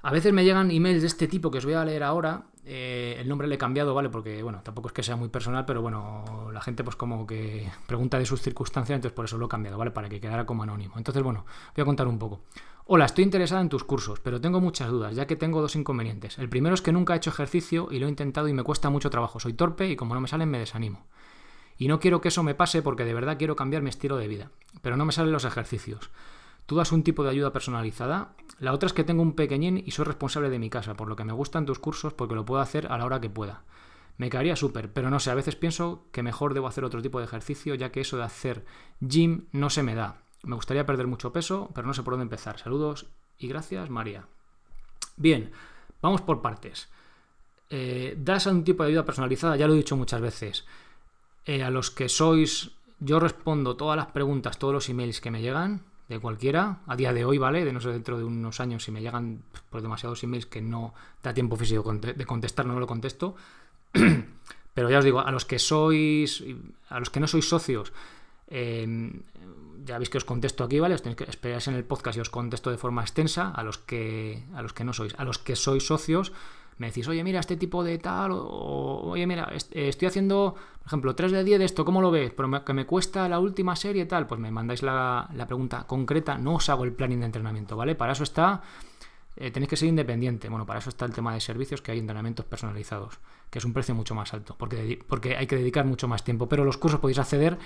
A 0.03 0.11
veces 0.11 0.33
me 0.33 0.43
llegan 0.43 0.69
emails 0.69 1.01
de 1.01 1.07
este 1.07 1.27
tipo 1.27 1.49
que 1.49 1.57
os 1.57 1.65
voy 1.65 1.73
a 1.73 1.85
leer 1.85 2.03
ahora. 2.03 2.43
Eh, 2.65 3.17
el 3.19 3.27
nombre 3.27 3.47
le 3.47 3.55
he 3.55 3.57
cambiado, 3.57 3.93
¿vale? 3.93 4.09
Porque, 4.09 4.41
bueno, 4.41 4.61
tampoco 4.63 4.87
es 4.87 4.93
que 4.93 5.03
sea 5.03 5.15
muy 5.15 5.27
personal, 5.27 5.65
pero 5.65 5.81
bueno, 5.81 6.49
la 6.53 6.61
gente 6.61 6.83
pues 6.83 6.95
como 6.95 7.27
que 7.27 7.69
pregunta 7.87 8.17
de 8.17 8.25
sus 8.25 8.41
circunstancias, 8.41 8.95
entonces 8.95 9.15
por 9.15 9.25
eso 9.25 9.37
lo 9.37 9.47
he 9.47 9.49
cambiado, 9.49 9.77
¿vale? 9.77 9.91
Para 9.91 10.07
que 10.07 10.21
quedara 10.21 10.45
como 10.45 10.63
anónimo. 10.63 10.93
Entonces, 10.97 11.21
bueno, 11.23 11.45
voy 11.75 11.81
a 11.81 11.85
contar 11.85 12.07
un 12.07 12.17
poco. 12.17 12.41
Hola, 12.85 13.05
estoy 13.05 13.23
interesada 13.23 13.61
en 13.61 13.69
tus 13.69 13.83
cursos, 13.83 14.19
pero 14.19 14.41
tengo 14.41 14.61
muchas 14.61 14.89
dudas, 14.89 15.15
ya 15.15 15.27
que 15.27 15.35
tengo 15.35 15.61
dos 15.61 15.75
inconvenientes. 15.75 16.37
El 16.37 16.49
primero 16.49 16.75
es 16.75 16.81
que 16.81 16.91
nunca 16.91 17.13
he 17.13 17.17
hecho 17.17 17.29
ejercicio 17.29 17.87
y 17.91 17.99
lo 17.99 18.07
he 18.07 18.09
intentado 18.09 18.47
y 18.47 18.53
me 18.53 18.63
cuesta 18.63 18.89
mucho 18.89 19.09
trabajo. 19.09 19.39
Soy 19.39 19.53
torpe 19.53 19.89
y 19.89 19.95
como 19.95 20.13
no 20.15 20.21
me 20.21 20.27
salen 20.27 20.49
me 20.49 20.59
desanimo. 20.59 21.05
Y 21.77 21.87
no 21.87 21.99
quiero 21.99 22.21
que 22.21 22.27
eso 22.27 22.43
me 22.43 22.55
pase 22.55 22.81
porque 22.81 23.05
de 23.05 23.13
verdad 23.13 23.37
quiero 23.37 23.55
cambiar 23.55 23.81
mi 23.81 23.89
estilo 23.89 24.17
de 24.17 24.27
vida, 24.27 24.51
pero 24.81 24.97
no 24.97 25.05
me 25.05 25.11
salen 25.11 25.31
los 25.31 25.45
ejercicios. 25.45 26.11
Tú 26.65 26.75
das 26.75 26.91
un 26.91 27.03
tipo 27.03 27.23
de 27.23 27.29
ayuda 27.29 27.51
personalizada. 27.51 28.35
La 28.59 28.73
otra 28.73 28.87
es 28.87 28.93
que 28.93 29.03
tengo 29.03 29.21
un 29.21 29.33
pequeñín 29.33 29.81
y 29.85 29.91
soy 29.91 30.05
responsable 30.05 30.49
de 30.49 30.59
mi 30.59 30.69
casa, 30.69 30.95
por 30.95 31.07
lo 31.07 31.15
que 31.15 31.25
me 31.25 31.33
gustan 31.33 31.65
tus 31.65 31.79
cursos 31.79 32.13
porque 32.13 32.35
lo 32.35 32.45
puedo 32.45 32.61
hacer 32.61 32.87
a 32.91 32.97
la 32.97 33.05
hora 33.05 33.19
que 33.19 33.29
pueda. 33.29 33.63
Me 34.17 34.29
caería 34.29 34.55
súper, 34.55 34.93
pero 34.93 35.09
no 35.09 35.19
sé, 35.19 35.31
a 35.31 35.35
veces 35.35 35.55
pienso 35.55 36.05
que 36.11 36.23
mejor 36.23 36.53
debo 36.53 36.67
hacer 36.67 36.83
otro 36.83 37.01
tipo 37.01 37.19
de 37.19 37.25
ejercicio, 37.25 37.75
ya 37.75 37.91
que 37.91 38.01
eso 38.01 38.17
de 38.17 38.23
hacer 38.23 38.63
gym 38.99 39.47
no 39.51 39.69
se 39.69 39.83
me 39.83 39.95
da. 39.95 40.21
Me 40.43 40.55
gustaría 40.55 40.85
perder 40.85 41.07
mucho 41.07 41.33
peso, 41.33 41.71
pero 41.73 41.87
no 41.87 41.93
sé 41.93 42.03
por 42.03 42.13
dónde 42.13 42.23
empezar. 42.23 42.59
Saludos 42.59 43.07
y 43.37 43.47
gracias, 43.47 43.89
María. 43.89 44.27
Bien, 45.17 45.51
vamos 46.01 46.21
por 46.21 46.41
partes. 46.41 46.89
Eh, 47.69 48.15
das 48.17 48.45
un 48.45 48.63
tipo 48.63 48.83
de 48.83 48.89
ayuda 48.89 49.05
personalizada, 49.05 49.55
ya 49.55 49.67
lo 49.67 49.73
he 49.73 49.77
dicho 49.77 49.97
muchas 49.97 50.21
veces. 50.21 50.65
Eh, 51.45 51.63
a 51.63 51.71
los 51.71 51.91
que 51.91 52.07
sois, 52.07 52.71
yo 52.99 53.19
respondo 53.19 53.75
todas 53.75 53.97
las 53.97 54.07
preguntas, 54.07 54.59
todos 54.59 54.73
los 54.73 54.89
emails 54.89 55.21
que 55.21 55.31
me 55.31 55.41
llegan, 55.41 55.85
de 56.09 56.19
cualquiera, 56.19 56.79
a 56.85 56.95
día 56.95 57.13
de 57.13 57.25
hoy, 57.25 57.37
¿vale? 57.37 57.63
De 57.65 57.71
no 57.71 57.79
sé, 57.79 57.89
dentro 57.89 58.17
de 58.17 58.23
unos 58.23 58.59
años, 58.59 58.83
si 58.83 58.91
me 58.91 59.01
llegan 59.01 59.43
pues, 59.69 59.83
demasiados 59.83 60.23
emails 60.23 60.45
que 60.45 60.61
no 60.61 60.93
da 61.21 61.33
tiempo 61.33 61.55
físico 61.55 61.93
de 61.93 62.25
contestar, 62.25 62.65
no 62.65 62.79
lo 62.79 62.87
contesto. 62.87 63.35
Pero 64.73 64.89
ya 64.89 64.99
os 64.99 65.05
digo, 65.05 65.19
a 65.19 65.31
los 65.31 65.45
que 65.45 65.59
sois, 65.59 66.43
a 66.89 66.99
los 66.99 67.09
que 67.09 67.19
no 67.19 67.27
sois 67.27 67.47
socios, 67.47 67.93
eh, 68.47 69.11
ya 69.85 69.97
veis 69.97 70.09
que 70.09 70.17
os 70.17 70.25
contesto 70.25 70.63
aquí, 70.63 70.79
¿vale? 70.79 70.95
Os 70.95 71.03
tenéis 71.03 71.17
que 71.17 71.29
esperar 71.29 71.61
en 71.67 71.75
el 71.75 71.83
podcast 71.83 72.17
y 72.17 72.21
os 72.21 72.29
contesto 72.29 72.71
de 72.71 72.77
forma 72.77 73.01
extensa 73.01 73.51
a 73.51 73.63
los 73.63 73.77
que, 73.77 74.43
a 74.55 74.61
los 74.61 74.73
que 74.73 74.83
no 74.83 74.93
sois. 74.93 75.13
A 75.17 75.23
los 75.23 75.37
que 75.39 75.55
sois 75.55 75.85
socios, 75.85 76.31
me 76.77 76.87
decís, 76.87 77.07
oye, 77.07 77.23
mira, 77.23 77.39
este 77.39 77.57
tipo 77.57 77.83
de 77.83 77.97
tal, 77.97 78.31
o, 78.31 79.11
oye, 79.11 79.27
mira, 79.27 79.49
eh, 79.51 79.89
estoy 79.89 80.07
haciendo, 80.07 80.55
por 80.79 80.87
ejemplo, 80.87 81.15
3 81.15 81.31
de 81.31 81.43
10 81.43 81.59
de 81.59 81.65
esto, 81.65 81.85
¿cómo 81.85 82.01
lo 82.01 82.11
ves? 82.11 82.31
Pero 82.35 82.65
que 82.65 82.73
me 82.73 82.85
cuesta 82.85 83.27
la 83.29 83.39
última 83.39 83.75
serie 83.75 84.03
y 84.03 84.05
tal, 84.05 84.27
pues 84.27 84.39
me 84.39 84.51
mandáis 84.51 84.81
la, 84.83 85.29
pregunta 85.47 85.85
concreta, 85.85 86.37
no 86.37 86.55
os 86.55 86.69
hago 86.69 86.83
el 86.83 86.93
planning 86.93 87.19
de 87.19 87.25
entrenamiento, 87.27 87.75
¿vale? 87.75 87.95
Para 87.95 88.13
eso 88.13 88.23
está, 88.23 88.61
eh, 89.35 89.51
tenéis 89.51 89.69
que 89.69 89.77
ser 89.77 89.89
independiente. 89.89 90.49
Bueno, 90.49 90.65
para 90.65 90.79
eso 90.79 90.89
está 90.89 91.05
el 91.05 91.13
tema 91.13 91.33
de 91.33 91.41
servicios, 91.41 91.81
que 91.81 91.91
hay 91.91 91.99
entrenamientos 91.99 92.45
personalizados, 92.45 93.19
que 93.49 93.59
es 93.59 93.65
un 93.65 93.73
precio 93.73 93.93
mucho 93.95 94.15
más 94.15 94.33
alto, 94.33 94.55
porque, 94.57 94.99
porque 95.07 95.35
hay 95.37 95.47
que 95.47 95.55
dedicar 95.55 95.85
mucho 95.85 96.07
más 96.07 96.23
tiempo, 96.23 96.47
pero 96.49 96.65
los 96.65 96.77
cursos 96.77 96.99
podéis 96.99 97.19
acceder 97.19 97.57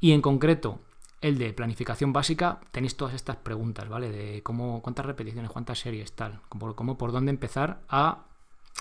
Y 0.00 0.12
en 0.12 0.22
concreto, 0.22 0.80
el 1.20 1.38
de 1.38 1.52
planificación 1.52 2.12
básica, 2.12 2.60
tenéis 2.70 2.96
todas 2.96 3.14
estas 3.14 3.36
preguntas, 3.36 3.88
¿vale? 3.88 4.10
De 4.10 4.42
cómo, 4.42 4.80
cuántas 4.82 5.04
repeticiones, 5.06 5.50
cuántas 5.50 5.78
series, 5.78 6.12
tal, 6.12 6.40
cómo, 6.48 6.96
por 6.96 7.12
dónde 7.12 7.30
empezar 7.30 7.80
a 7.88 8.24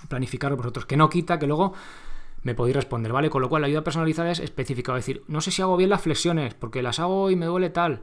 planificarlo 0.07 0.57
vosotros. 0.57 0.85
Que 0.85 0.97
no 0.97 1.09
quita 1.09 1.39
que 1.39 1.47
luego 1.47 1.73
me 2.43 2.55
podéis 2.55 2.75
responder, 2.75 3.11
¿vale? 3.11 3.29
Con 3.29 3.41
lo 3.41 3.49
cual 3.49 3.61
la 3.61 3.67
ayuda 3.67 3.83
personalizada 3.83 4.31
es 4.31 4.39
específica, 4.39 4.93
es 4.93 5.05
decir, 5.05 5.23
no 5.27 5.41
sé 5.41 5.51
si 5.51 5.61
hago 5.61 5.77
bien 5.77 5.89
las 5.89 6.01
flexiones, 6.01 6.53
porque 6.53 6.81
las 6.81 6.99
hago 6.99 7.29
y 7.29 7.35
me 7.35 7.45
duele 7.45 7.69
tal. 7.69 8.01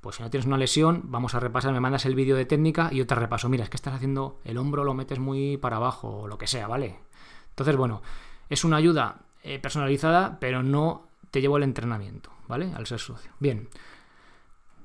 Pues 0.00 0.16
si 0.16 0.22
no 0.22 0.30
tienes 0.30 0.46
una 0.46 0.56
lesión, 0.56 1.02
vamos 1.04 1.34
a 1.34 1.40
repasar, 1.40 1.72
me 1.72 1.80
mandas 1.80 2.06
el 2.06 2.14
vídeo 2.14 2.34
de 2.34 2.46
técnica 2.46 2.88
y 2.90 2.96
yo 2.96 3.06
te 3.06 3.14
repaso. 3.14 3.48
Mira, 3.48 3.64
es 3.64 3.70
que 3.70 3.76
estás 3.76 3.94
haciendo 3.94 4.40
el 4.44 4.56
hombro, 4.56 4.82
lo 4.82 4.94
metes 4.94 5.18
muy 5.18 5.56
para 5.58 5.76
abajo, 5.76 6.20
o 6.20 6.26
lo 6.26 6.38
que 6.38 6.46
sea, 6.46 6.66
¿vale? 6.66 6.98
Entonces, 7.50 7.76
bueno, 7.76 8.02
es 8.48 8.64
una 8.64 8.76
ayuda 8.76 9.18
eh, 9.42 9.58
personalizada, 9.58 10.38
pero 10.40 10.62
no 10.62 11.08
te 11.30 11.40
llevo 11.40 11.58
el 11.58 11.62
entrenamiento, 11.64 12.30
¿vale? 12.48 12.72
Al 12.74 12.86
ser 12.86 12.98
socio. 12.98 13.30
Bien. 13.38 13.68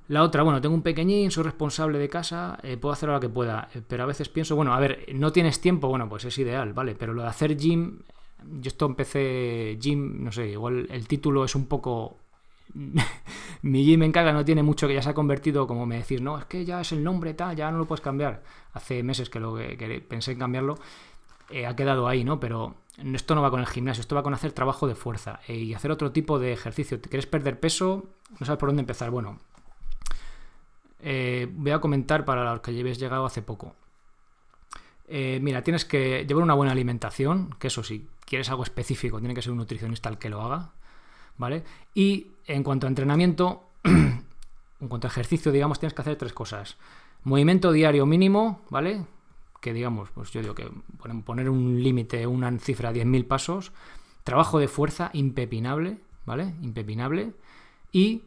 La 0.08 0.22
otra, 0.22 0.44
bueno, 0.44 0.62
tengo 0.62 0.76
un 0.76 0.84
pequeñín, 0.84 1.32
soy 1.32 1.44
responsable 1.44 1.98
de 1.98 2.10
casa, 2.10 2.60
eh, 2.62 2.78
puedo 2.78 2.94
hacer 2.94 3.10
lo 3.10 3.20
que 3.20 3.30
pueda, 3.30 3.70
eh, 3.74 3.82
pero 3.88 4.04
a 4.04 4.06
veces 4.06 4.30
pienso, 4.30 4.56
bueno, 4.56 4.74
a 4.74 4.80
ver, 4.80 5.08
no 5.16 5.32
tienes 5.32 5.60
tiempo, 5.60 5.88
bueno, 5.88 6.08
pues 6.08 6.26
es 6.26 6.38
ideal, 6.38 6.74
¿vale? 6.74 6.94
Pero 6.94 7.14
lo 7.14 7.24
de 7.24 7.30
hacer 7.30 7.58
gym, 7.58 8.02
yo 8.60 8.68
esto 8.68 8.86
empecé 8.86 9.78
gym, 9.82 10.24
no 10.24 10.32
sé, 10.32 10.50
igual 10.50 10.88
el 10.92 11.08
título 11.08 11.44
es 11.44 11.56
un 11.56 11.66
poco... 11.66 12.20
Mi 13.64 13.84
gym 13.84 14.04
en 14.04 14.12
casa 14.12 14.32
no 14.32 14.46
tiene 14.46 14.62
mucho 14.62 14.88
que 14.88 14.94
ya 14.94 15.02
se 15.02 15.10
ha 15.10 15.14
convertido, 15.16 15.66
como 15.66 15.88
me 15.88 15.98
decís, 15.98 16.22
no, 16.22 16.38
es 16.38 16.46
que 16.46 16.66
ya 16.66 16.82
es 16.82 16.92
el 16.92 17.04
nombre 17.04 17.34
tal, 17.34 17.56
ya 17.56 17.72
no 17.72 17.80
lo 17.80 17.86
puedes 17.86 18.02
cambiar. 18.02 18.44
Hace 18.74 19.02
meses 19.02 19.30
que, 19.30 19.40
lo, 19.40 19.56
que 19.56 20.06
pensé 20.08 20.34
en 20.34 20.40
cambiarlo, 20.40 20.76
eh, 21.50 21.66
ha 21.66 21.76
quedado 21.76 22.08
ahí, 22.08 22.24
¿no? 22.24 22.40
Pero 22.40 22.76
esto 23.14 23.34
no 23.34 23.42
va 23.42 23.50
con 23.50 23.60
el 23.60 23.66
gimnasio, 23.66 24.02
esto 24.02 24.16
va 24.16 24.24
con 24.24 24.36
hacer 24.36 24.52
trabajo 24.52 24.88
de 24.88 24.94
fuerza 24.94 25.40
y 25.48 25.74
hacer 25.74 25.90
otro 25.90 26.12
tipo 26.12 26.38
de 26.38 26.54
ejercicio. 26.54 27.00
¿Te 27.00 27.10
quieres 27.10 27.26
perder 27.26 27.60
peso? 27.60 28.06
No 28.40 28.46
sabes 28.46 28.60
por 28.60 28.70
dónde 28.70 28.82
empezar. 28.82 29.10
Bueno, 29.10 29.40
eh, 31.08 31.48
voy 31.54 31.72
a 31.72 31.80
comentar 31.80 32.26
para 32.26 32.44
los 32.52 32.62
que 32.62 32.74
llevéis 32.74 32.98
llegado 32.98 33.28
hace 33.28 33.44
poco. 33.44 33.76
Eh, 35.08 35.38
mira, 35.40 35.62
tienes 35.62 35.86
que 35.86 36.26
llevar 36.28 36.44
una 36.44 36.56
buena 36.56 36.72
alimentación, 36.72 37.56
que 37.60 37.68
eso 37.68 37.84
sí, 37.84 38.08
quieres 38.26 38.50
algo 38.50 38.64
específico, 38.64 39.20
tiene 39.20 39.36
que 39.36 39.44
ser 39.44 39.52
un 39.52 39.60
nutricionista 39.60 40.10
el 40.10 40.18
que 40.18 40.30
lo 40.30 40.42
haga, 40.42 40.72
¿vale? 41.38 41.64
Y 41.94 42.32
en 42.48 42.64
cuanto 42.64 42.88
a 42.88 42.90
entrenamiento, 42.90 43.70
en 43.84 44.88
cuanto 44.90 45.06
a 45.06 45.12
ejercicio, 45.12 45.52
digamos, 45.52 45.80
tienes 45.80 45.94
que 45.94 46.02
hacer 46.02 46.16
tres 46.16 46.34
cosas. 46.34 46.76
Movimiento 47.24 47.72
diario 47.72 48.08
mínimo, 48.08 48.62
¿vale? 48.72 49.06
Que 49.62 49.74
digamos, 49.74 50.10
pues 50.10 50.32
yo 50.32 50.42
digo 50.42 50.56
que 50.56 50.72
poner 51.24 51.52
un 51.52 51.84
límite, 51.84 52.26
una 52.26 52.58
cifra, 52.58 52.92
10.000 52.92 53.28
pasos. 53.28 53.74
Trabajo 54.24 54.58
de 54.58 54.68
fuerza 54.68 55.12
impepinable, 55.14 56.00
¿vale? 56.26 56.56
Impepinable. 56.64 57.34
Y 57.92 58.24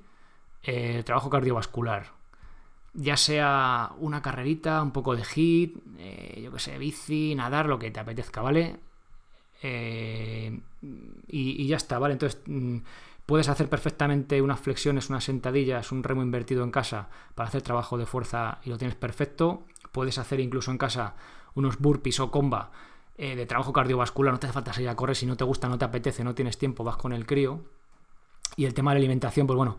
eh, 0.63 1.03
trabajo 1.05 1.29
cardiovascular, 1.29 2.18
ya 3.01 3.17
sea 3.17 3.93
una 3.99 4.21
carrerita, 4.21 4.83
un 4.83 4.91
poco 4.91 5.15
de 5.15 5.25
hit, 5.25 5.77
eh, 5.99 6.41
yo 6.43 6.53
que 6.53 6.59
sé, 6.59 6.77
bici, 6.79 7.33
nadar, 7.37 7.67
lo 7.67 7.79
que 7.79 7.93
te 7.93 8.01
apetezca, 8.01 8.43
¿vale? 8.43 8.77
Eh, 9.63 10.61
y, 11.29 11.67
ya 11.69 11.77
está, 11.77 12.01
¿vale? 12.01 12.15
Entonces 12.15 12.43
mm, 12.47 12.79
puedes 13.25 13.49
hacer 13.49 13.69
perfectamente 13.69 14.43
unas 14.43 14.59
flexiones, 14.59 15.11
unas 15.11 15.23
sentadillas, 15.23 15.93
un 15.93 16.03
remo 16.03 16.23
invertido 16.23 16.65
en 16.65 16.73
casa 16.73 17.09
para 17.37 17.49
hacer 17.49 17.63
trabajo 17.63 17.99
de 17.99 18.07
fuerza 18.07 18.59
y 18.65 18.71
lo 18.71 18.79
tienes 18.79 18.97
perfecto. 18.97 19.63
Puedes 19.93 20.19
hacer 20.19 20.41
incluso 20.41 20.73
en 20.73 20.79
casa 20.79 21.15
unos 21.55 21.79
burpees 21.79 22.19
o 22.19 22.33
comba 22.33 22.73
eh, 23.17 23.37
de 23.37 23.47
trabajo 23.47 23.73
cardiovascular, 23.73 24.33
no 24.33 24.41
te 24.41 24.49
hace 24.49 24.55
falta 24.55 24.73
salir 24.73 24.89
a 24.89 24.97
correr 24.97 25.15
si 25.15 25.27
no 25.27 25.37
te 25.37 25.45
gusta, 25.45 25.69
no 25.69 25.79
te 25.79 25.85
apetece, 25.85 26.25
no 26.25 26.35
tienes 26.35 26.59
tiempo, 26.59 26.83
vas 26.83 26.97
con 26.97 27.13
el 27.13 27.27
crío. 27.27 27.61
Y 28.57 28.65
el 28.65 28.75
tema 28.75 28.91
de 28.91 28.97
la 28.97 29.01
alimentación, 29.01 29.47
pues 29.47 29.57
bueno, 29.57 29.79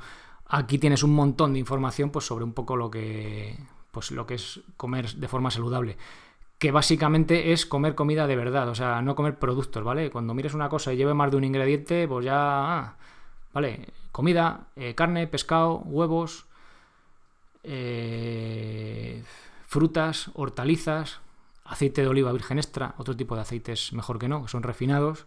Aquí 0.49 0.79
tienes 0.79 1.03
un 1.03 1.13
montón 1.13 1.53
de 1.53 1.59
información 1.59 2.09
pues, 2.09 2.25
sobre 2.25 2.43
un 2.43 2.53
poco 2.53 2.75
lo 2.75 2.89
que, 2.89 3.55
pues, 3.91 4.09
lo 4.11 4.25
que 4.25 4.33
es 4.33 4.61
comer 4.77 5.11
de 5.13 5.27
forma 5.27 5.51
saludable. 5.51 5.95
Que 6.57 6.71
básicamente 6.71 7.53
es 7.53 7.65
comer 7.65 7.95
comida 7.95 8.27
de 8.27 8.35
verdad, 8.35 8.67
o 8.67 8.75
sea, 8.75 9.01
no 9.01 9.15
comer 9.15 9.39
productos, 9.39 9.83
¿vale? 9.83 10.09
Cuando 10.09 10.33
mires 10.33 10.55
una 10.55 10.67
cosa 10.67 10.91
y 10.91 10.97
lleve 10.97 11.13
más 11.13 11.31
de 11.31 11.37
un 11.37 11.43
ingrediente, 11.45 12.07
pues 12.07 12.25
ya. 12.25 12.35
Ah, 12.35 12.97
¿Vale? 13.53 13.87
Comida, 14.11 14.67
eh, 14.75 14.95
carne, 14.95 15.27
pescado, 15.27 15.77
huevos, 15.85 16.45
eh, 17.63 19.23
frutas, 19.67 20.31
hortalizas, 20.33 21.19
aceite 21.63 22.01
de 22.01 22.07
oliva 22.07 22.31
virgen 22.31 22.57
extra, 22.57 22.95
otro 22.97 23.15
tipo 23.15 23.35
de 23.35 23.41
aceites 23.41 23.93
mejor 23.93 24.17
que 24.19 24.27
no, 24.27 24.41
que 24.43 24.49
son 24.49 24.63
refinados. 24.63 25.25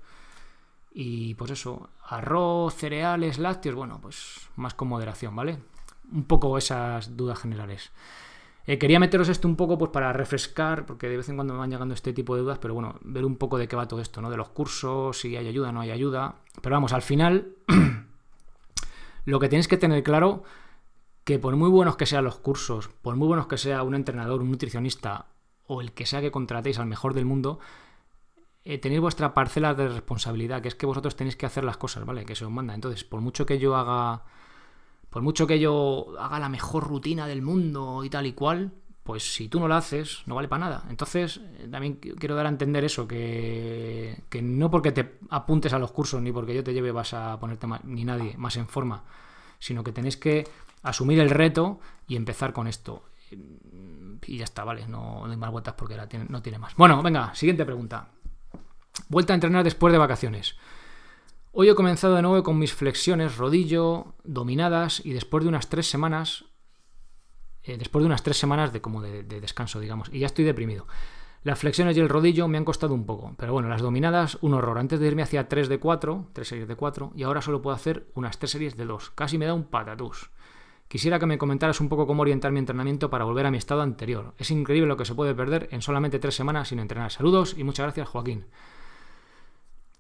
Y 0.95 1.35
pues 1.35 1.51
eso, 1.51 1.89
arroz, 2.07 2.75
cereales, 2.75 3.39
lácteos, 3.39 3.75
bueno, 3.75 3.99
pues 4.01 4.49
más 4.57 4.75
con 4.75 4.89
moderación, 4.89 5.35
¿vale? 5.35 5.59
Un 6.13 6.25
poco 6.25 6.59
esas 6.59 7.17
dudas 7.17 7.39
generales. 7.39 7.93
Eh, 8.67 8.79
quería 8.79 9.01
meteros 9.01 9.29
esto 9.29 9.49
un 9.49 9.57
poco 9.57 9.77
pues 9.77 9.91
para 9.91 10.13
refrescar, 10.13 10.87
porque 10.87 11.09
de 11.09 11.17
vez 11.17 11.29
en 11.29 11.37
cuando 11.37 11.55
me 11.55 11.61
van 11.61 11.71
llegando 11.71 11.95
este 11.95 12.13
tipo 12.13 12.37
de 12.37 12.43
dudas, 12.43 12.59
pero 12.59 12.75
bueno, 12.75 12.97
ver 13.03 13.25
un 13.25 13.37
poco 13.37 13.59
de 13.59 13.67
qué 13.67 13.75
va 13.75 13.89
todo 13.89 14.01
esto, 14.01 14.21
¿no? 14.21 14.31
De 14.31 14.37
los 14.37 14.51
cursos, 14.51 15.19
si 15.19 15.37
hay 15.37 15.49
ayuda, 15.49 15.73
no 15.73 15.81
hay 15.81 15.91
ayuda. 15.91 16.37
Pero 16.61 16.77
vamos, 16.77 16.93
al 16.93 17.03
final, 17.03 17.57
lo 19.25 19.41
que 19.41 19.49
tienes 19.49 19.67
que 19.67 19.79
tener 19.79 20.03
claro, 20.05 20.45
que 21.25 21.39
por 21.39 21.57
muy 21.57 21.71
buenos 21.71 21.97
que 21.97 22.07
sean 22.07 22.25
los 22.25 22.37
cursos, 22.37 22.89
por 22.89 23.17
muy 23.17 23.27
buenos 23.27 23.47
que 23.47 23.59
sea 23.59 23.83
un 23.83 23.95
entrenador, 23.95 24.43
un 24.43 24.51
nutricionista, 24.51 25.27
o 25.67 25.81
el 25.81 25.93
que 25.93 26.07
sea 26.07 26.21
que 26.21 26.31
contratéis 26.31 26.79
al 26.79 26.87
mejor 26.87 27.15
del 27.15 27.25
mundo, 27.25 27.59
eh, 28.65 28.79
tenéis 28.79 29.01
vuestra 29.01 29.35
parcela 29.35 29.75
de 29.75 29.89
responsabilidad, 29.89 30.63
que 30.63 30.69
es 30.69 30.75
que 30.75 30.87
vosotros 30.87 31.17
tenéis 31.17 31.37
que 31.37 31.47
hacer 31.47 31.65
las 31.65 31.77
cosas, 31.77 32.05
¿vale? 32.05 32.25
Que 32.25 32.37
se 32.37 32.45
os 32.45 32.51
manda. 32.51 32.75
Entonces, 32.75 33.05
por 33.05 33.21
mucho 33.21 33.45
que 33.45 33.59
yo 33.59 33.77
haga. 33.77 34.23
Por 35.11 35.21
mucho 35.23 35.47
que 35.47 35.59
yo 35.59 36.15
haga 36.19 36.39
la 36.39 36.49
mejor 36.49 36.85
rutina 36.85 37.27
del 37.27 37.43
mundo 37.43 38.03
y 38.03 38.09
tal 38.09 38.25
y 38.25 38.33
cual, 38.33 38.73
pues 39.03 39.35
si 39.35 39.49
tú 39.49 39.61
no 39.61 39.69
la 39.69 39.77
haces, 39.77 40.23
no 40.27 40.35
vale 40.35 40.49
para 40.49 40.65
nada. 40.65 40.85
Entonces, 40.89 41.41
eh, 41.59 41.69
también 41.71 41.97
quiero 41.97 42.35
dar 42.35 42.47
a 42.47 42.49
entender 42.49 42.83
eso, 42.85 43.07
que, 43.07 44.23
que, 44.31 44.41
no 44.41 44.71
porque 44.71 44.93
te 44.93 45.19
apuntes 45.29 45.75
a 45.75 45.79
los 45.79 45.93
cursos 45.93 46.23
ni 46.23 46.33
porque 46.33 46.55
yo 46.55 46.65
te 46.65 46.73
lleve 46.73 46.93
vas 46.93 47.13
a 47.13 47.39
ponerte 47.39 47.67
más, 47.67 47.85
ni 47.85 48.05
nadie 48.05 48.37
más 48.39 48.57
en 48.57 48.69
forma, 48.69 49.05
sino 49.59 49.85
que 49.85 49.93
tenéis 49.93 50.17
que 50.17 50.49
asumir 50.83 51.19
el 51.21 51.29
reto 51.29 51.81
y 52.07 52.17
empezar 52.17 52.55
con 52.55 52.67
esto. 52.67 53.03
Y 54.27 54.39
ya 54.39 54.45
está, 54.45 54.65
¿vale? 54.65 54.87
No, 54.87 55.27
hay 55.27 55.37
más 55.37 55.51
vueltas 55.51 55.75
porque 55.75 55.97
no 56.29 56.41
tiene 56.41 56.59
más. 56.59 56.75
Bueno, 56.77 57.03
venga, 57.03 57.35
siguiente 57.35 57.67
pregunta. 57.67 58.09
Vuelta 59.09 59.33
a 59.33 59.37
entrenar 59.37 59.65
después 59.65 59.93
de 59.93 59.99
vacaciones. 59.99 60.57
Hoy 61.53 61.69
he 61.69 61.75
comenzado 61.75 62.15
de 62.15 62.23
nuevo 62.23 62.43
con 62.43 62.59
mis 62.59 62.73
flexiones 62.73 63.37
rodillo 63.37 64.15
dominadas 64.25 65.05
y 65.05 65.13
después 65.13 65.45
de 65.45 65.49
unas 65.49 65.69
tres 65.69 65.89
semanas, 65.89 66.47
eh, 67.63 67.77
después 67.77 68.03
de 68.03 68.07
unas 68.07 68.23
tres 68.23 68.39
semanas 68.39 68.73
de 68.73 68.81
como 68.81 69.03
de, 69.03 69.23
descanso, 69.23 69.81
digamos, 69.81 70.09
y 70.13 70.21
ya 70.21 70.27
estoy 70.27 70.45
deprimido. 70.45 70.87
Las 71.43 71.59
flexiones 71.59 71.97
y 71.97 72.01
el 72.01 72.09
rodillo 72.09 72.49
me 72.49 72.57
han 72.57 72.65
costado 72.65 72.95
un 72.95 73.05
poco, 73.05 73.35
pero 73.37 73.53
bueno, 73.53 73.69
las 73.69 73.83
dominadas, 73.83 74.39
un 74.43 74.55
horror. 74.55 74.79
Antes 74.79 75.01
de 75.01 75.09
irme 75.09 75.23
hacia 75.23 75.49
3 75.49 75.69
de 75.69 75.79
4, 75.79 76.29
3 76.33 76.49
series 76.49 76.69
de 76.69 76.77
4, 76.77 77.13
y 77.17 77.25
ahora 77.25 77.43
solo 77.43 77.61
puedo 77.61 77.75
hacer 77.75 78.07
unas 78.15 78.39
3 78.39 78.51
series 78.51 78.77
de 78.77 78.87
2. 78.87 79.11
Casi 79.11 79.39
me 79.39 79.47
da 79.47 79.53
un 79.53 79.65
patatús. 79.65 80.31
Quisiera 80.87 81.19
que 81.19 81.27
me 81.27 81.39
comentaras 81.39 81.81
un 81.81 81.89
poco 81.89 82.07
cómo 82.07 82.23
orientar 82.23 82.53
mi 82.53 82.61
entrenamiento 82.61 83.11
para 83.11 83.25
volver 83.25 83.47
a 83.47 83.51
mi 83.51 83.59
estado 83.59 83.83
anterior. 83.83 84.35
Es 84.39 84.51
increíble 84.51 84.89
lo 84.89 84.97
que 84.97 85.05
se 85.05 85.15
puede 85.15 85.35
perder 85.35 85.69
en 85.73 85.83
solamente 85.83 86.19
3 86.19 86.35
semanas 86.35 86.69
sin 86.69 86.79
entrenar. 86.79 87.11
Saludos 87.11 87.57
y 87.59 87.65
muchas 87.65 87.85
gracias, 87.85 88.09
Joaquín. 88.09 88.47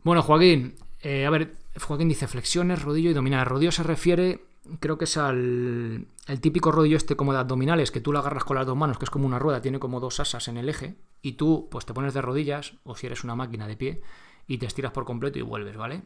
Bueno, 0.05 0.23
Joaquín, 0.23 0.75
eh, 1.01 1.27
a 1.27 1.31
ver, 1.31 1.57
Joaquín 1.81 2.09
dice 2.09 2.27
flexiones, 2.27 2.83
rodillo 2.83 3.11
y 3.11 3.15
dominar. 3.15 3.49
Rodillo 3.49 3.73
se 3.73 3.83
refiere, 3.83 4.45
creo 4.81 4.99
que 4.99 5.05
es 5.05 5.17
al 5.17 6.07
el 6.29 6.41
típico 6.41 6.71
rodillo 6.73 6.97
este 6.97 7.17
como 7.17 7.33
de 7.33 7.39
abdominales, 7.39 7.91
que 7.91 8.01
tú 8.01 8.13
lo 8.13 8.19
agarras 8.19 8.45
con 8.45 8.57
las 8.57 8.67
dos 8.67 8.77
manos, 8.77 8.99
que 8.99 9.05
es 9.05 9.11
como 9.11 9.27
una 9.27 9.39
rueda, 9.39 9.63
tiene 9.63 9.79
como 9.79 10.01
dos 10.01 10.21
asas 10.21 10.49
en 10.49 10.57
el 10.57 10.69
eje, 10.69 10.97
y 11.21 11.33
tú 11.33 11.69
pues 11.71 11.87
te 11.87 11.95
pones 11.95 12.15
de 12.15 12.23
rodillas, 12.23 12.75
o 12.85 12.97
si 12.97 13.07
eres 13.07 13.25
una 13.25 13.35
máquina 13.35 13.67
de 13.67 13.77
pie, 13.77 14.03
y 14.47 14.59
te 14.59 14.67
estiras 14.67 14.93
por 14.93 15.05
completo 15.05 15.39
y 15.39 15.43
vuelves, 15.43 15.77
¿vale? 15.77 16.03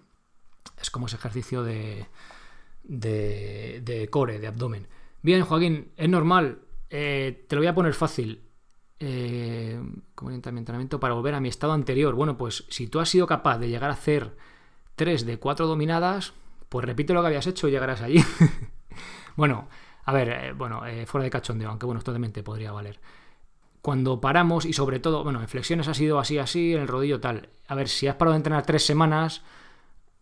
Es 0.80 0.90
como 0.90 1.06
ese 1.06 1.16
ejercicio 1.16 1.62
de, 1.62 2.06
de, 2.84 3.80
de 3.82 4.08
core, 4.08 4.38
de 4.38 4.46
abdomen. 4.46 4.88
Bien, 5.22 5.42
Joaquín, 5.42 5.92
es 5.96 6.08
normal, 6.08 6.60
eh, 6.90 7.44
te 7.48 7.56
lo 7.56 7.60
voy 7.60 7.68
a 7.68 7.74
poner 7.74 7.94
fácil 7.94 8.45
eh, 8.98 9.80
como 10.14 10.30
entrenamiento 10.30 11.00
para 11.00 11.14
volver 11.14 11.34
a 11.34 11.40
mi 11.40 11.48
estado 11.48 11.72
anterior. 11.72 12.14
Bueno, 12.14 12.36
pues 12.36 12.64
si 12.68 12.86
tú 12.86 13.00
has 13.00 13.08
sido 13.08 13.26
capaz 13.26 13.58
de 13.58 13.68
llegar 13.68 13.90
a 13.90 13.94
hacer 13.94 14.36
3 14.96 15.26
de 15.26 15.38
4 15.38 15.66
dominadas, 15.66 16.32
pues 16.68 16.84
repite 16.84 17.12
lo 17.12 17.20
que 17.20 17.28
habías 17.28 17.46
hecho 17.46 17.68
y 17.68 17.72
llegarás 17.72 18.00
allí. 18.00 18.22
bueno, 19.36 19.68
a 20.04 20.12
ver, 20.12 20.28
eh, 20.28 20.52
bueno, 20.52 20.86
eh, 20.86 21.06
fuera 21.06 21.24
de 21.24 21.30
cachondeo, 21.30 21.68
aunque 21.68 21.86
bueno, 21.86 22.00
totalmente 22.00 22.42
podría 22.42 22.72
valer. 22.72 23.00
Cuando 23.82 24.20
paramos, 24.20 24.64
y 24.64 24.72
sobre 24.72 24.98
todo, 24.98 25.22
bueno, 25.22 25.40
en 25.40 25.48
flexiones 25.48 25.88
ha 25.88 25.94
sido 25.94 26.18
así, 26.18 26.38
así, 26.38 26.74
en 26.74 26.82
el 26.82 26.88
rodillo 26.88 27.20
tal. 27.20 27.50
A 27.68 27.74
ver, 27.74 27.88
si 27.88 28.08
has 28.08 28.16
parado 28.16 28.32
de 28.32 28.38
entrenar 28.38 28.64
3 28.64 28.84
semanas, 28.84 29.42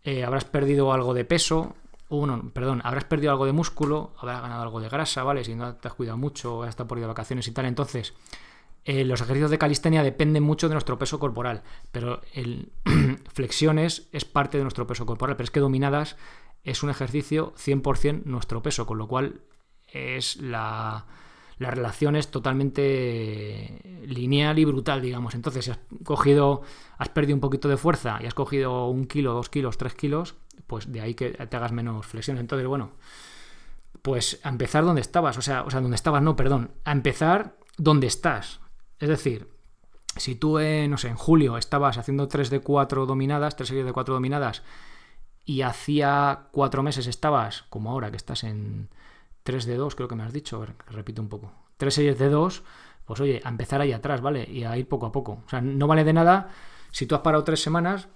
eh, 0.02 0.24
habrás 0.24 0.44
perdido 0.44 0.92
algo 0.92 1.14
de 1.14 1.24
peso, 1.24 1.74
uno, 2.10 2.50
perdón, 2.52 2.82
habrás 2.84 3.04
perdido 3.04 3.32
algo 3.32 3.46
de 3.46 3.52
músculo, 3.52 4.12
habrás 4.18 4.42
ganado 4.42 4.62
algo 4.62 4.80
de 4.80 4.88
grasa, 4.88 5.22
¿vale? 5.22 5.44
Si 5.44 5.54
no 5.54 5.76
te 5.76 5.88
has 5.88 5.94
cuidado 5.94 6.18
mucho, 6.18 6.62
has 6.62 6.70
estado 6.70 6.86
por 6.86 6.98
ir 6.98 7.02
de 7.02 7.08
vacaciones 7.08 7.48
y 7.48 7.52
tal, 7.52 7.64
entonces 7.66 8.12
eh, 8.84 9.04
los 9.04 9.20
ejercicios 9.20 9.50
de 9.50 9.58
calistenia 9.58 10.02
dependen 10.02 10.42
mucho 10.42 10.68
de 10.68 10.74
nuestro 10.74 10.98
peso 10.98 11.18
corporal, 11.18 11.62
pero 11.90 12.20
el 12.32 12.72
flexiones 13.32 14.08
es 14.12 14.24
parte 14.24 14.58
de 14.58 14.64
nuestro 14.64 14.86
peso 14.86 15.06
corporal, 15.06 15.36
pero 15.36 15.44
es 15.44 15.50
que 15.50 15.60
dominadas 15.60 16.16
es 16.64 16.82
un 16.82 16.90
ejercicio 16.90 17.54
100% 17.56 18.24
nuestro 18.24 18.62
peso, 18.62 18.86
con 18.86 18.98
lo 18.98 19.08
cual 19.08 19.42
es 19.88 20.36
la, 20.36 21.06
la 21.58 21.70
relación 21.70 22.16
es 22.16 22.30
totalmente 22.30 24.02
lineal 24.06 24.58
y 24.58 24.64
brutal, 24.64 25.00
digamos. 25.00 25.34
Entonces, 25.34 25.66
si 25.66 25.70
has 25.70 25.78
cogido, 26.04 26.62
has 26.98 27.08
perdido 27.08 27.36
un 27.36 27.40
poquito 27.40 27.68
de 27.68 27.76
fuerza 27.76 28.18
y 28.22 28.26
has 28.26 28.34
cogido 28.34 28.88
un 28.88 29.06
kilo, 29.06 29.34
dos 29.34 29.48
kilos, 29.48 29.78
tres 29.78 29.94
kilos, 29.94 30.34
pues 30.66 30.90
de 30.90 31.00
ahí 31.00 31.14
que 31.14 31.30
te 31.30 31.56
hagas 31.56 31.72
menos 31.72 32.06
flexiones. 32.06 32.40
Entonces, 32.40 32.66
bueno, 32.66 32.92
pues 34.02 34.40
a 34.42 34.48
empezar 34.48 34.84
donde 34.84 35.00
estabas, 35.00 35.38
o 35.38 35.42
sea, 35.42 35.62
o 35.62 35.70
sea, 35.70 35.80
donde 35.80 35.94
estabas, 35.94 36.22
no, 36.22 36.36
perdón, 36.36 36.72
a 36.84 36.92
empezar 36.92 37.56
donde 37.78 38.06
estás. 38.06 38.60
Es 39.04 39.10
decir, 39.10 39.50
si 40.16 40.34
tú, 40.34 40.58
no 40.88 40.96
sé, 40.96 41.08
en 41.08 41.16
julio 41.16 41.58
estabas 41.58 41.98
haciendo 41.98 42.26
3 42.26 42.48
de 42.48 42.60
4 42.60 43.04
dominadas, 43.04 43.54
3 43.54 43.68
series 43.68 43.84
de 43.84 43.92
4 43.92 44.14
dominadas, 44.14 44.62
y 45.44 45.60
hacía 45.60 46.46
4 46.52 46.82
meses 46.82 47.06
estabas, 47.06 47.66
como 47.68 47.90
ahora 47.90 48.10
que 48.10 48.16
estás 48.16 48.44
en 48.44 48.88
3 49.42 49.66
de 49.66 49.76
2, 49.76 49.94
creo 49.94 50.08
que 50.08 50.14
me 50.14 50.22
has 50.22 50.32
dicho, 50.32 50.56
a 50.56 50.60
ver, 50.60 50.74
repito 50.86 51.20
un 51.20 51.28
poco, 51.28 51.52
3 51.76 51.92
series 51.92 52.18
de 52.18 52.30
2, 52.30 52.62
pues 53.04 53.20
oye, 53.20 53.42
a 53.44 53.50
empezar 53.50 53.82
ahí 53.82 53.92
atrás, 53.92 54.22
¿vale? 54.22 54.48
Y 54.50 54.64
a 54.64 54.74
ir 54.78 54.88
poco 54.88 55.04
a 55.04 55.12
poco. 55.12 55.42
O 55.44 55.48
sea, 55.50 55.60
no 55.60 55.86
vale 55.86 56.04
de 56.04 56.14
nada 56.14 56.48
si 56.90 57.04
tú 57.04 57.14
has 57.14 57.20
parado 57.20 57.44
3 57.44 57.60
semanas, 57.60 58.08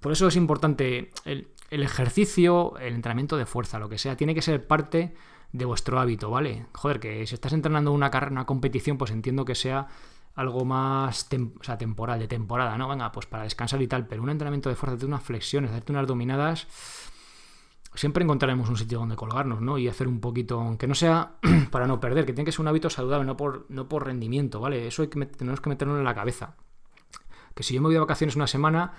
por 0.00 0.10
eso 0.10 0.26
es 0.26 0.34
importante 0.34 1.12
el, 1.24 1.52
el 1.70 1.84
ejercicio, 1.84 2.76
el 2.78 2.94
entrenamiento 2.94 3.36
de 3.36 3.46
fuerza, 3.46 3.78
lo 3.78 3.88
que 3.88 3.96
sea, 3.98 4.16
tiene 4.16 4.34
que 4.34 4.42
ser 4.42 4.66
parte 4.66 5.14
de 5.52 5.64
vuestro 5.64 5.98
hábito, 5.98 6.30
¿vale? 6.30 6.66
Joder, 6.72 7.00
que 7.00 7.26
si 7.26 7.34
estás 7.34 7.52
entrenando 7.52 7.92
una 7.92 8.10
carrera, 8.10 8.32
una 8.32 8.46
competición, 8.46 8.98
pues 8.98 9.10
entiendo 9.10 9.44
que 9.44 9.54
sea 9.54 9.88
algo 10.34 10.64
más 10.64 11.28
o 11.32 11.64
sea, 11.64 11.76
temporal, 11.76 12.18
de 12.18 12.28
temporada, 12.28 12.78
¿no? 12.78 12.88
Venga, 12.88 13.10
pues 13.12 13.26
para 13.26 13.42
descansar 13.42 13.82
y 13.82 13.88
tal, 13.88 14.06
pero 14.06 14.22
un 14.22 14.30
entrenamiento 14.30 14.68
de 14.68 14.76
fuerza, 14.76 14.96
de 14.96 15.06
unas 15.06 15.22
flexiones, 15.22 15.70
hacerte 15.70 15.92
unas 15.92 16.06
dominadas, 16.06 16.66
siempre 17.94 18.22
encontraremos 18.22 18.68
un 18.68 18.76
sitio 18.76 18.98
donde 18.98 19.16
colgarnos, 19.16 19.60
¿no? 19.60 19.76
Y 19.78 19.88
hacer 19.88 20.06
un 20.06 20.20
poquito, 20.20 20.60
aunque 20.60 20.86
no 20.86 20.94
sea 20.94 21.32
para 21.70 21.86
no 21.86 22.00
perder, 22.00 22.26
que 22.26 22.32
tiene 22.32 22.44
que 22.46 22.52
ser 22.52 22.60
un 22.60 22.68
hábito 22.68 22.90
saludable, 22.90 23.26
no 23.26 23.36
por, 23.36 23.66
no 23.68 23.88
por 23.88 24.06
rendimiento, 24.06 24.60
¿vale? 24.60 24.86
Eso 24.86 25.02
hay 25.02 25.08
que 25.08 25.26
tenemos 25.26 25.60
que 25.60 25.68
meterlo 25.68 25.98
en 25.98 26.04
la 26.04 26.14
cabeza. 26.14 26.56
Que 27.54 27.62
si 27.62 27.74
yo 27.74 27.80
me 27.80 27.88
voy 27.88 27.94
de 27.94 28.00
vacaciones 28.00 28.36
una 28.36 28.46
semana, 28.46 28.92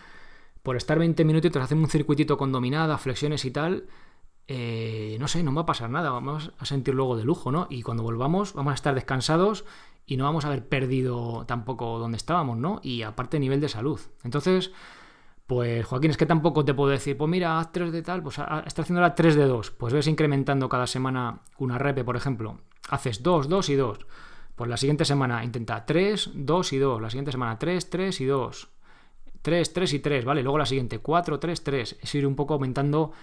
por 0.62 0.76
estar 0.76 1.00
20 1.00 1.24
minutitos, 1.26 1.62
hacer 1.62 1.78
un 1.78 1.90
circuitito 1.90 2.38
con 2.38 2.52
dominada, 2.52 2.98
flexiones 2.98 3.46
y 3.46 3.52
tal, 3.52 3.88
eh, 4.54 5.16
no 5.18 5.30
sé, 5.30 5.44
no 5.44 5.54
va 5.54 5.62
a 5.62 5.66
pasar 5.66 5.90
nada, 5.90 6.10
vamos 6.10 6.52
a 6.60 6.66
sentir 6.66 6.94
luego 6.94 7.16
de 7.16 7.24
lujo, 7.24 7.54
¿no? 7.54 7.68
Y 7.70 7.84
cuando 7.84 8.04
volvamos, 8.04 8.54
vamos 8.54 8.72
a 8.72 8.76
estar 8.76 8.94
descansados 8.94 9.64
y 10.06 10.18
no 10.18 10.26
vamos 10.26 10.44
a 10.44 10.50
haber 10.50 10.68
perdido 10.68 11.46
tampoco 11.46 12.00
donde 12.00 12.18
estábamos, 12.18 12.58
¿no? 12.58 12.82
Y 12.84 13.04
aparte 13.04 13.40
nivel 13.40 13.62
de 13.62 13.70
salud. 13.70 14.02
Entonces, 14.26 14.74
pues 15.48 15.86
Joaquín, 15.86 16.12
es 16.12 16.18
que 16.18 16.26
tampoco 16.26 16.66
te 16.66 16.74
puedo 16.74 16.90
decir, 16.90 17.16
pues 17.16 17.30
mira, 17.30 17.60
haz 17.60 17.72
3 17.72 17.94
de 17.94 18.02
tal, 18.02 18.24
pues 18.24 18.40
está 18.66 18.82
haciendo 18.82 19.00
la 19.00 19.16
3 19.16 19.36
de 19.36 19.46
2, 19.46 19.72
pues 19.72 19.94
ves 19.94 20.08
incrementando 20.08 20.68
cada 20.68 20.86
semana 20.86 21.40
una 21.58 21.78
repe, 21.78 22.04
por 22.04 22.18
ejemplo, 22.18 22.58
haces 22.90 23.24
2, 23.24 23.48
2 23.48 23.70
y 23.70 23.76
2. 23.76 24.00
Pues 24.58 24.70
la 24.70 24.76
siguiente 24.76 25.06
semana 25.06 25.46
intenta 25.46 25.86
3, 25.86 26.32
2 26.34 26.74
y 26.74 26.78
2, 26.78 27.02
la 27.02 27.10
siguiente 27.10 27.32
semana 27.32 27.58
3, 27.58 27.90
3 27.90 28.20
y 28.20 28.26
2. 28.26 28.70
3, 29.44 29.74
3 29.74 29.94
y 29.94 30.00
3, 30.00 30.26
¿vale? 30.26 30.44
Luego 30.44 30.58
la 30.58 30.66
siguiente 30.66 31.00
4, 31.00 31.40
3, 31.40 31.64
3. 31.64 31.98
Es 32.02 32.16
ir 32.16 32.28
un 32.28 32.36
poco 32.36 32.54
aumentando 32.54 33.14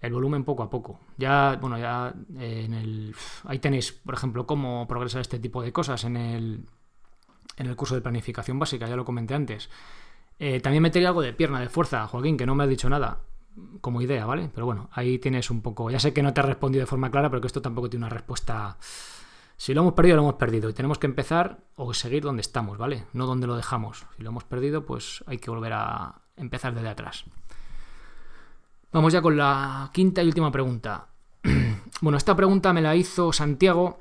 el 0.00 0.12
volumen 0.12 0.44
poco 0.44 0.62
a 0.62 0.70
poco. 0.70 1.00
Ya, 1.16 1.58
bueno, 1.60 1.78
ya 1.78 2.14
eh, 2.38 2.62
en 2.64 2.74
el. 2.74 3.14
Ahí 3.44 3.58
tenéis, 3.58 3.92
por 3.92 4.14
ejemplo, 4.14 4.46
cómo 4.46 4.86
progresar 4.86 5.20
este 5.20 5.38
tipo 5.38 5.62
de 5.62 5.72
cosas 5.72 6.04
en 6.04 6.16
el, 6.16 6.66
en 7.56 7.66
el 7.66 7.76
curso 7.76 7.94
de 7.94 8.00
planificación 8.00 8.58
básica, 8.58 8.86
ya 8.86 8.96
lo 8.96 9.04
comenté 9.04 9.34
antes. 9.34 9.68
Eh, 10.38 10.60
también 10.60 10.82
metería 10.82 11.08
algo 11.08 11.22
de 11.22 11.32
pierna, 11.32 11.60
de 11.60 11.68
fuerza, 11.68 12.06
Joaquín, 12.06 12.36
que 12.36 12.46
no 12.46 12.54
me 12.54 12.64
has 12.64 12.70
dicho 12.70 12.88
nada 12.88 13.22
como 13.80 14.00
idea, 14.00 14.24
¿vale? 14.24 14.50
Pero 14.54 14.66
bueno, 14.66 14.88
ahí 14.92 15.18
tienes 15.18 15.50
un 15.50 15.62
poco. 15.62 15.90
Ya 15.90 15.98
sé 15.98 16.12
que 16.12 16.22
no 16.22 16.32
te 16.32 16.40
he 16.40 16.44
respondido 16.44 16.82
de 16.82 16.86
forma 16.86 17.10
clara, 17.10 17.28
pero 17.28 17.40
que 17.40 17.48
esto 17.48 17.62
tampoco 17.62 17.90
tiene 17.90 18.06
una 18.06 18.14
respuesta. 18.14 18.78
Si 19.56 19.74
lo 19.74 19.80
hemos 19.80 19.94
perdido, 19.94 20.16
lo 20.16 20.22
hemos 20.22 20.34
perdido. 20.34 20.70
Y 20.70 20.72
tenemos 20.72 20.98
que 20.98 21.06
empezar 21.06 21.58
o 21.74 21.92
seguir 21.92 22.22
donde 22.22 22.42
estamos, 22.42 22.78
¿vale? 22.78 23.06
No 23.12 23.26
donde 23.26 23.48
lo 23.48 23.56
dejamos. 23.56 24.06
Si 24.16 24.22
lo 24.22 24.30
hemos 24.30 24.44
perdido, 24.44 24.86
pues 24.86 25.24
hay 25.26 25.38
que 25.38 25.50
volver 25.50 25.72
a 25.74 26.22
empezar 26.36 26.74
desde 26.74 26.88
atrás. 26.88 27.24
Vamos 28.90 29.12
ya 29.12 29.20
con 29.20 29.36
la 29.36 29.90
quinta 29.92 30.22
y 30.22 30.26
última 30.26 30.50
pregunta. 30.50 31.08
bueno, 32.00 32.16
esta 32.16 32.34
pregunta 32.34 32.72
me 32.72 32.80
la 32.80 32.96
hizo 32.96 33.34
Santiago. 33.34 34.00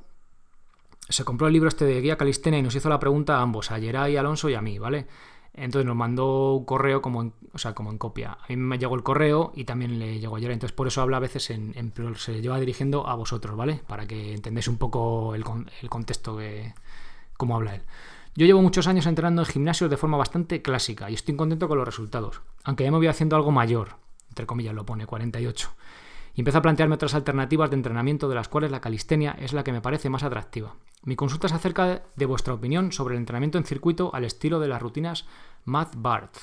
Se 1.09 1.25
compró 1.25 1.47
el 1.47 1.53
libro 1.53 1.67
este 1.67 1.83
de 1.83 1.99
Guía 1.99 2.17
Calistenia 2.17 2.59
y 2.59 2.63
nos 2.63 2.75
hizo 2.75 2.87
la 2.87 2.99
pregunta 2.99 3.37
a 3.37 3.41
ambos, 3.41 3.71
a 3.71 3.79
Geray 3.79 4.15
Alonso 4.15 4.49
y 4.49 4.53
a 4.53 4.61
mí, 4.61 4.79
¿vale? 4.79 5.07
Entonces 5.53 5.85
nos 5.85 5.95
mandó 5.95 6.53
un 6.53 6.65
correo 6.65 7.01
como 7.01 7.21
en, 7.21 7.33
o 7.51 7.57
sea, 7.57 7.73
como 7.73 7.91
en 7.91 7.97
copia. 7.97 8.37
A 8.41 8.45
mí 8.47 8.55
me 8.55 8.77
llegó 8.77 8.95
el 8.95 9.03
correo 9.03 9.51
y 9.55 9.65
también 9.65 9.99
le 9.99 10.19
llegó 10.19 10.37
a 10.37 10.39
Geray. 10.39 10.53
Entonces 10.53 10.73
por 10.75 10.87
eso 10.87 11.01
habla 11.01 11.17
a 11.17 11.21
veces 11.21 11.49
en, 11.49 11.73
en 11.75 11.93
se 12.15 12.41
lleva 12.41 12.57
dirigiendo 12.57 13.09
a 13.09 13.15
vosotros, 13.15 13.57
¿vale? 13.57 13.81
Para 13.87 14.07
que 14.07 14.35
entendáis 14.35 14.69
un 14.69 14.77
poco 14.77 15.35
el, 15.35 15.43
el 15.81 15.89
contexto 15.89 16.37
de 16.37 16.73
cómo 17.35 17.57
habla 17.57 17.75
él. 17.75 17.81
Yo 18.35 18.45
llevo 18.45 18.61
muchos 18.61 18.87
años 18.87 19.05
entrenando 19.05 19.41
en 19.41 19.47
gimnasios 19.47 19.89
de 19.89 19.97
forma 19.97 20.15
bastante 20.15 20.61
clásica 20.61 21.09
y 21.09 21.15
estoy 21.15 21.35
contento 21.35 21.67
con 21.67 21.77
los 21.77 21.87
resultados. 21.87 22.41
Aunque 22.63 22.85
ya 22.85 22.91
me 22.91 22.97
voy 22.97 23.07
haciendo 23.07 23.35
algo 23.35 23.51
mayor 23.51 24.06
entre 24.37 24.45
comillas 24.45 24.75
lo 24.75 24.85
pone, 24.85 25.07
48. 25.07 25.69
Y 26.35 26.41
empiezo 26.41 26.59
a 26.59 26.61
plantearme 26.61 26.93
otras 26.93 27.15
alternativas 27.15 27.71
de 27.71 27.75
entrenamiento 27.75 28.29
de 28.29 28.35
las 28.35 28.47
cuales 28.47 28.69
la 28.69 28.81
calistenia 28.81 29.35
es 29.39 29.53
la 29.53 29.63
que 29.63 29.71
me 29.71 29.81
parece 29.81 30.11
más 30.11 30.21
atractiva. 30.21 30.75
Mi 31.03 31.15
consulta 31.15 31.47
es 31.47 31.53
acerca 31.53 32.03
de 32.15 32.25
vuestra 32.27 32.53
opinión 32.53 32.91
sobre 32.91 33.15
el 33.15 33.19
entrenamiento 33.19 33.57
en 33.57 33.63
circuito 33.63 34.13
al 34.13 34.25
estilo 34.25 34.59
de 34.59 34.67
las 34.67 34.79
rutinas 34.79 35.25
Math 35.65 35.95
Barth. 35.97 36.37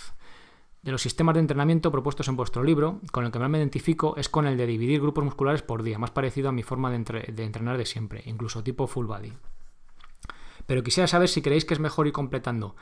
De 0.83 0.91
los 0.91 1.03
sistemas 1.03 1.35
de 1.35 1.41
entrenamiento 1.41 1.93
propuestos 1.93 2.27
en 2.27 2.35
vuestro 2.35 2.65
libro, 2.65 3.01
con 3.13 3.25
el 3.25 3.31
que 3.31 3.39
más 3.39 3.49
me 3.49 3.59
identifico 3.59 4.17
es 4.17 4.29
con 4.29 4.49
el 4.49 4.57
de 4.57 4.67
dividir 4.67 5.01
grupos 5.01 5.23
musculares 5.23 5.63
por 5.63 5.85
día, 5.85 5.99
más 5.99 6.11
parecido 6.11 6.49
a 6.49 6.53
mi 6.53 6.65
forma 6.65 6.91
de, 6.91 7.33
de 7.33 7.45
entrenar 7.45 7.79
de 7.79 7.87
siempre, 7.87 8.23
incluso 8.27 8.65
tipo 8.65 8.89
full 8.89 9.07
body. 9.07 9.33
Pero 10.67 10.83
quisiera 10.83 11.07
saber 11.07 11.29
si 11.29 11.41
creéis 11.41 11.65
que 11.65 11.75
es 11.75 11.81
mejor 11.81 12.09
ir 12.09 12.13
completando 12.13 12.75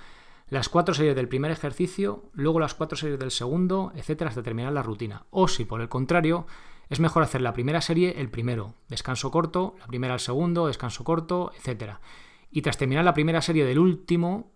las 0.53 0.69
cuatro 0.69 0.93
series 0.95 1.17
del 1.17 1.29
primer 1.29 1.51
ejercicio, 1.51 2.25
luego 2.35 2.61
las 2.61 2.75
cuatro 2.75 2.99
series 2.99 3.19
del 3.19 3.31
segundo, 3.31 3.91
etcétera, 3.95 4.29
hasta 4.29 4.43
terminar 4.43 4.75
la 4.75 4.83
rutina. 4.83 5.25
O 5.31 5.49
si 5.49 5.65
por 5.65 5.81
el 5.81 5.89
contrario, 5.89 6.47
es 6.91 7.01
mejor 7.01 7.23
hacer 7.23 7.41
la 7.41 7.55
primera 7.55 7.81
serie 7.81 8.21
el 8.21 8.29
primero, 8.29 8.75
descanso 8.91 9.31
corto, 9.31 9.77
la 9.81 9.87
primera 9.87 10.13
el 10.13 10.21
segundo, 10.21 10.67
descanso 10.67 11.05
corto, 11.05 11.53
etcétera. 11.57 12.03
Y 12.51 12.61
tras 12.61 12.77
terminar 12.77 13.03
la 13.03 13.15
primera 13.15 13.41
serie 13.41 13.65
del 13.65 13.79
último 13.79 14.53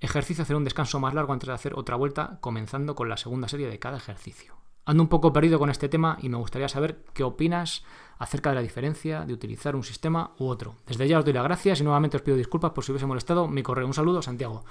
ejercicio, 0.00 0.42
hacer 0.42 0.54
un 0.54 0.64
descanso 0.64 1.00
más 1.00 1.14
largo 1.14 1.32
antes 1.32 1.46
de 1.46 1.54
hacer 1.54 1.72
otra 1.76 1.96
vuelta, 1.96 2.36
comenzando 2.42 2.94
con 2.94 3.08
la 3.08 3.16
segunda 3.16 3.48
serie 3.48 3.68
de 3.68 3.78
cada 3.78 3.96
ejercicio. 3.96 4.56
Ando 4.84 5.02
un 5.02 5.08
poco 5.08 5.32
perdido 5.32 5.58
con 5.58 5.70
este 5.70 5.88
tema 5.88 6.18
y 6.20 6.28
me 6.28 6.36
gustaría 6.36 6.68
saber 6.68 7.06
qué 7.14 7.24
opinas 7.24 7.84
acerca 8.18 8.50
de 8.50 8.56
la 8.56 8.62
diferencia 8.62 9.24
de 9.24 9.32
utilizar 9.32 9.76
un 9.76 9.82
sistema 9.82 10.32
u 10.38 10.46
otro. 10.46 10.74
Desde 10.86 11.08
ya 11.08 11.18
os 11.18 11.24
doy 11.24 11.32
las 11.32 11.44
gracias 11.44 11.80
y 11.80 11.84
nuevamente 11.84 12.18
os 12.18 12.22
pido 12.22 12.36
disculpas 12.36 12.72
por 12.72 12.84
si 12.84 12.92
hubiese 12.92 13.06
molestado 13.06 13.48
mi 13.48 13.62
correo. 13.62 13.86
Un 13.86 13.94
saludo, 13.94 14.20
Santiago. 14.20 14.62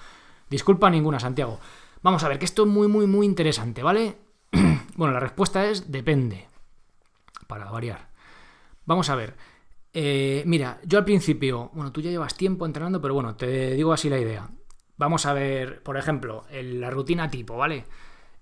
Disculpa 0.50 0.90
ninguna, 0.90 1.20
Santiago. 1.20 1.60
Vamos 2.02 2.24
a 2.24 2.30
ver, 2.30 2.40
que 2.40 2.46
esto 2.46 2.64
es 2.64 2.70
muy, 2.70 2.88
muy, 2.88 3.08
muy 3.08 3.26
interesante, 3.26 3.82
¿vale? 3.84 4.18
bueno, 4.96 5.14
la 5.14 5.20
respuesta 5.20 5.66
es 5.66 5.92
depende. 5.92 6.48
Para 7.48 7.70
variar. 7.72 8.10
Vamos 8.86 9.10
a 9.10 9.16
ver. 9.16 9.36
Eh, 9.94 10.44
mira, 10.46 10.80
yo 10.84 10.98
al 10.98 11.06
principio, 11.06 11.72
bueno, 11.74 11.92
tú 11.92 12.02
ya 12.02 12.12
llevas 12.12 12.36
tiempo 12.36 12.66
entrenando, 12.66 13.02
pero 13.02 13.14
bueno, 13.14 13.36
te 13.36 13.76
digo 13.76 13.94
así 13.94 14.10
la 14.10 14.20
idea. 14.20 14.50
Vamos 14.98 15.26
a 15.26 15.34
ver, 15.34 15.82
por 15.84 15.98
ejemplo, 15.98 16.46
la 16.52 16.90
rutina 16.90 17.30
tipo, 17.30 17.58
¿vale? 17.58 17.86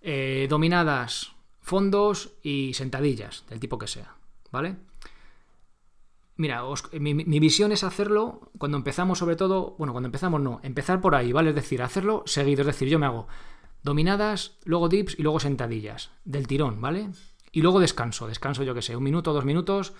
Eh, 0.01 0.47
dominadas, 0.49 1.33
fondos 1.61 2.33
y 2.43 2.73
sentadillas, 2.73 3.45
del 3.49 3.59
tipo 3.59 3.77
que 3.77 3.87
sea, 3.87 4.15
¿vale? 4.51 4.75
Mira, 6.35 6.63
mi, 6.93 7.39
visión 7.39 7.71
es 7.71 7.83
hacerlo 7.83 8.51
cuando 8.57 8.77
empezamos, 8.77 9.19
sobre 9.19 9.35
todo, 9.35 9.75
bueno, 9.77 9.93
cuando 9.93 10.07
empezamos 10.07 10.41
no, 10.41 10.59
empezar 10.63 10.99
por 10.99 11.13
ahí, 11.13 11.31
¿vale? 11.31 11.49
Es 11.49 11.55
decir, 11.55 11.83
hacerlo 11.83 12.23
seguido, 12.25 12.61
es 12.61 12.67
decir, 12.67 12.87
yo 12.87 12.97
me 12.97 13.05
hago 13.05 13.27
dominadas, 13.83 14.57
luego 14.63 14.89
dips 14.89 15.19
y 15.19 15.23
luego 15.23 15.39
sentadillas, 15.39 16.11
del 16.25 16.47
tirón, 16.47 16.81
¿vale? 16.81 17.09
Y 17.51 17.61
luego 17.61 17.79
descanso, 17.79 18.27
descanso 18.27 18.63
yo 18.63 18.73
que 18.73 18.81
sé, 18.81 18.95
un 18.95 19.03
minuto, 19.03 19.31
dos 19.31 19.45
minutos, 19.45 19.93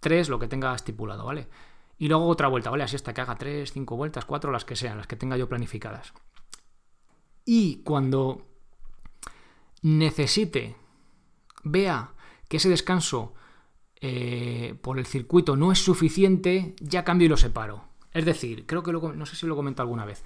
tres, 0.00 0.28
lo 0.28 0.38
que 0.38 0.48
tenga 0.48 0.74
estipulado, 0.74 1.24
¿vale? 1.24 1.48
Y 1.96 2.08
luego 2.08 2.26
otra 2.26 2.48
vuelta, 2.48 2.68
¿vale? 2.68 2.84
Así 2.84 2.96
hasta 2.96 3.14
que 3.14 3.22
haga 3.22 3.36
tres, 3.36 3.72
cinco 3.72 3.96
vueltas, 3.96 4.26
cuatro, 4.26 4.52
las 4.52 4.66
que 4.66 4.76
sean, 4.76 4.98
las 4.98 5.06
que 5.06 5.16
tenga 5.16 5.38
yo 5.38 5.48
planificadas. 5.48 6.12
Y 7.46 7.76
cuando 7.82 8.46
necesite, 9.80 10.76
vea 11.62 12.12
que 12.48 12.58
ese 12.58 12.68
descanso 12.68 13.34
eh, 14.04 14.74
por 14.82 14.98
el 14.98 15.06
circuito 15.06 15.56
no 15.56 15.70
es 15.70 15.78
suficiente, 15.78 16.74
ya 16.80 17.04
cambio 17.04 17.26
y 17.26 17.28
lo 17.28 17.36
separo. 17.36 17.84
Es 18.12 18.24
decir, 18.24 18.66
creo 18.66 18.82
que 18.82 18.92
no 18.92 19.26
sé 19.26 19.36
si 19.36 19.46
lo 19.46 19.54
comento 19.54 19.80
alguna 19.80 20.04
vez. 20.04 20.24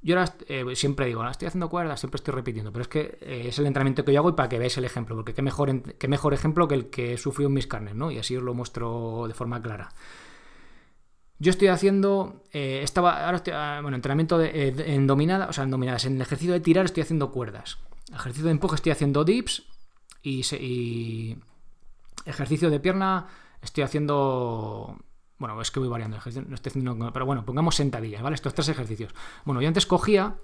Yo 0.00 0.18
ahora 0.18 0.34
eh, 0.48 0.64
siempre 0.74 1.04
digo, 1.04 1.28
estoy 1.28 1.46
haciendo 1.46 1.68
cuerdas, 1.68 2.00
siempre 2.00 2.16
estoy 2.16 2.32
repitiendo, 2.32 2.72
pero 2.72 2.80
es 2.80 2.88
que 2.88 3.18
eh, 3.20 3.48
es 3.48 3.58
el 3.58 3.66
entrenamiento 3.66 4.06
que 4.06 4.14
yo 4.14 4.20
hago 4.20 4.30
y 4.30 4.32
para 4.32 4.48
que 4.48 4.58
veáis 4.58 4.78
el 4.78 4.86
ejemplo, 4.86 5.14
porque 5.16 5.34
qué 5.34 5.42
mejor, 5.42 5.82
qué 5.82 6.08
mejor 6.08 6.32
ejemplo 6.32 6.66
que 6.66 6.74
el 6.76 6.86
que 6.88 7.18
sufrió 7.18 7.48
en 7.48 7.54
mis 7.54 7.66
carnes, 7.66 7.94
¿no? 7.94 8.10
Y 8.10 8.16
así 8.16 8.34
os 8.34 8.42
lo 8.42 8.54
muestro 8.54 9.26
de 9.28 9.34
forma 9.34 9.60
clara. 9.60 9.90
Yo 11.38 11.50
estoy 11.50 11.68
haciendo, 11.68 12.42
estaba, 12.52 13.26
ahora 13.26 13.36
estoy, 13.36 13.52
ah, 13.54 13.80
bueno, 13.82 13.96
entrenamiento 13.96 14.42
en 14.42 15.06
dominada, 15.06 15.48
o 15.48 15.52
sea, 15.52 15.64
en 15.64 15.70
dominadas, 15.70 16.06
en 16.06 16.16
el 16.16 16.22
ejercicio 16.22 16.54
de 16.54 16.60
tirar 16.60 16.86
estoy 16.86 17.02
haciendo 17.02 17.32
cuerdas. 17.32 17.78
ejercicio 18.14 18.46
de 18.46 18.52
empuje 18.52 18.76
estoy 18.76 18.92
haciendo 18.92 19.24
dips 19.24 19.64
y, 20.22 20.42
y 20.56 21.38
ejercicio 22.24 22.70
de 22.70 22.80
pierna, 22.80 23.26
estoy 23.62 23.84
haciendo 23.84 24.96
bueno, 25.40 25.58
es 25.62 25.70
que 25.70 25.80
voy 25.80 25.88
variando, 25.88 26.18
no 26.18 26.54
estoy 26.54 26.70
haciendo, 26.70 27.12
pero 27.14 27.24
bueno, 27.24 27.46
pongamos 27.46 27.74
sentadillas, 27.74 28.20
¿vale? 28.20 28.34
Estos 28.34 28.52
tres 28.52 28.68
ejercicios. 28.68 29.14
Bueno, 29.46 29.62
yo 29.62 29.68
antes 29.68 29.86
cogía 29.86 30.36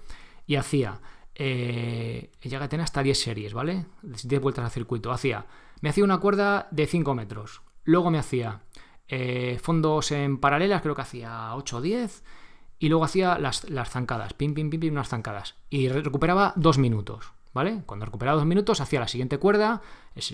y 0.47 0.55
hacía, 0.55 1.01
eh, 1.35 2.31
que 2.39 2.49
tenía 2.49 2.83
hasta 2.83 3.03
10 3.03 3.21
series, 3.21 3.53
¿vale? 3.53 3.85
10 4.01 4.41
vueltas 4.41 4.65
al 4.65 4.71
circuito. 4.71 5.11
Hacía, 5.11 5.45
me 5.81 5.89
hacía 5.89 6.03
una 6.03 6.17
cuerda 6.17 6.67
de 6.71 6.87
5 6.87 7.13
metros, 7.13 7.61
luego 7.83 8.09
me 8.09 8.17
hacía 8.17 8.61
eh, 9.07 9.59
fondos 9.61 10.11
en 10.11 10.39
paralelas, 10.39 10.81
creo 10.81 10.95
que 10.95 11.03
hacía 11.03 11.53
8 11.53 11.77
o 11.77 11.81
10, 11.81 12.23
y 12.79 12.89
luego 12.89 13.05
hacía 13.05 13.37
las, 13.37 13.69
las 13.69 13.91
zancadas, 13.91 14.33
pim, 14.33 14.55
pim, 14.55 14.71
pim, 14.71 14.79
pim, 14.79 14.93
unas 14.93 15.09
zancadas, 15.09 15.57
y 15.69 15.89
recuperaba 15.89 16.53
2 16.55 16.79
minutos, 16.79 17.33
¿vale? 17.57 17.81
Cuando 17.87 18.05
recuperaba 18.05 18.37
2 18.37 18.45
minutos, 18.45 18.79
hacía 18.81 18.99
la 18.99 19.07
siguiente 19.07 19.39
cuerda, 19.39 19.81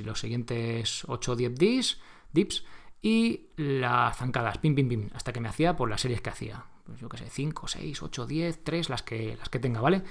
los 0.03 0.19
siguientes 0.19 1.05
8 1.07 1.31
o 1.31 1.35
10 1.37 1.55
dips, 1.55 2.01
dips 2.33 2.65
y 3.01 3.47
las 3.55 4.17
zancadas, 4.17 4.57
pim, 4.57 4.75
pim, 4.75 4.89
pim, 4.89 5.09
hasta 5.13 5.31
que 5.31 5.39
me 5.39 5.47
hacía 5.47 5.75
por 5.75 5.89
las 5.89 6.01
series 6.01 6.19
que 6.19 6.29
hacía. 6.29 6.65
Pues 6.85 6.99
yo 6.99 7.07
qué 7.07 7.17
sé, 7.17 7.29
5, 7.29 7.67
6, 7.67 8.03
8, 8.03 8.25
10, 8.25 8.63
3, 8.65 8.89
las 8.89 9.03
que, 9.03 9.37
las 9.37 9.47
que 9.47 9.59
tenga, 9.59 9.79
¿vale? 9.79 10.03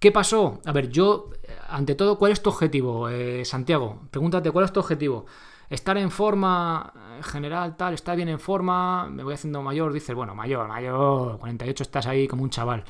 ¿Qué 0.00 0.10
pasó? 0.10 0.60
A 0.64 0.72
ver, 0.72 0.88
yo, 0.88 1.30
eh, 1.44 1.56
ante 1.68 1.94
todo, 1.94 2.18
¿cuál 2.18 2.32
es 2.32 2.42
tu 2.42 2.50
objetivo, 2.50 3.08
eh, 3.08 3.44
Santiago? 3.44 4.00
Pregúntate, 4.10 4.50
¿cuál 4.50 4.64
es 4.64 4.72
tu 4.72 4.80
objetivo? 4.80 5.26
Estar 5.68 5.96
en 5.98 6.10
forma 6.10 6.92
en 7.16 7.22
general, 7.22 7.76
tal, 7.76 7.94
estar 7.94 8.16
bien 8.16 8.28
en 8.28 8.40
forma, 8.40 9.08
me 9.08 9.22
voy 9.22 9.34
haciendo 9.34 9.62
mayor, 9.62 9.92
dices, 9.92 10.16
bueno, 10.16 10.34
mayor, 10.34 10.66
mayor, 10.66 11.38
48 11.38 11.84
estás 11.84 12.06
ahí 12.06 12.26
como 12.26 12.42
un 12.42 12.50
chaval. 12.50 12.82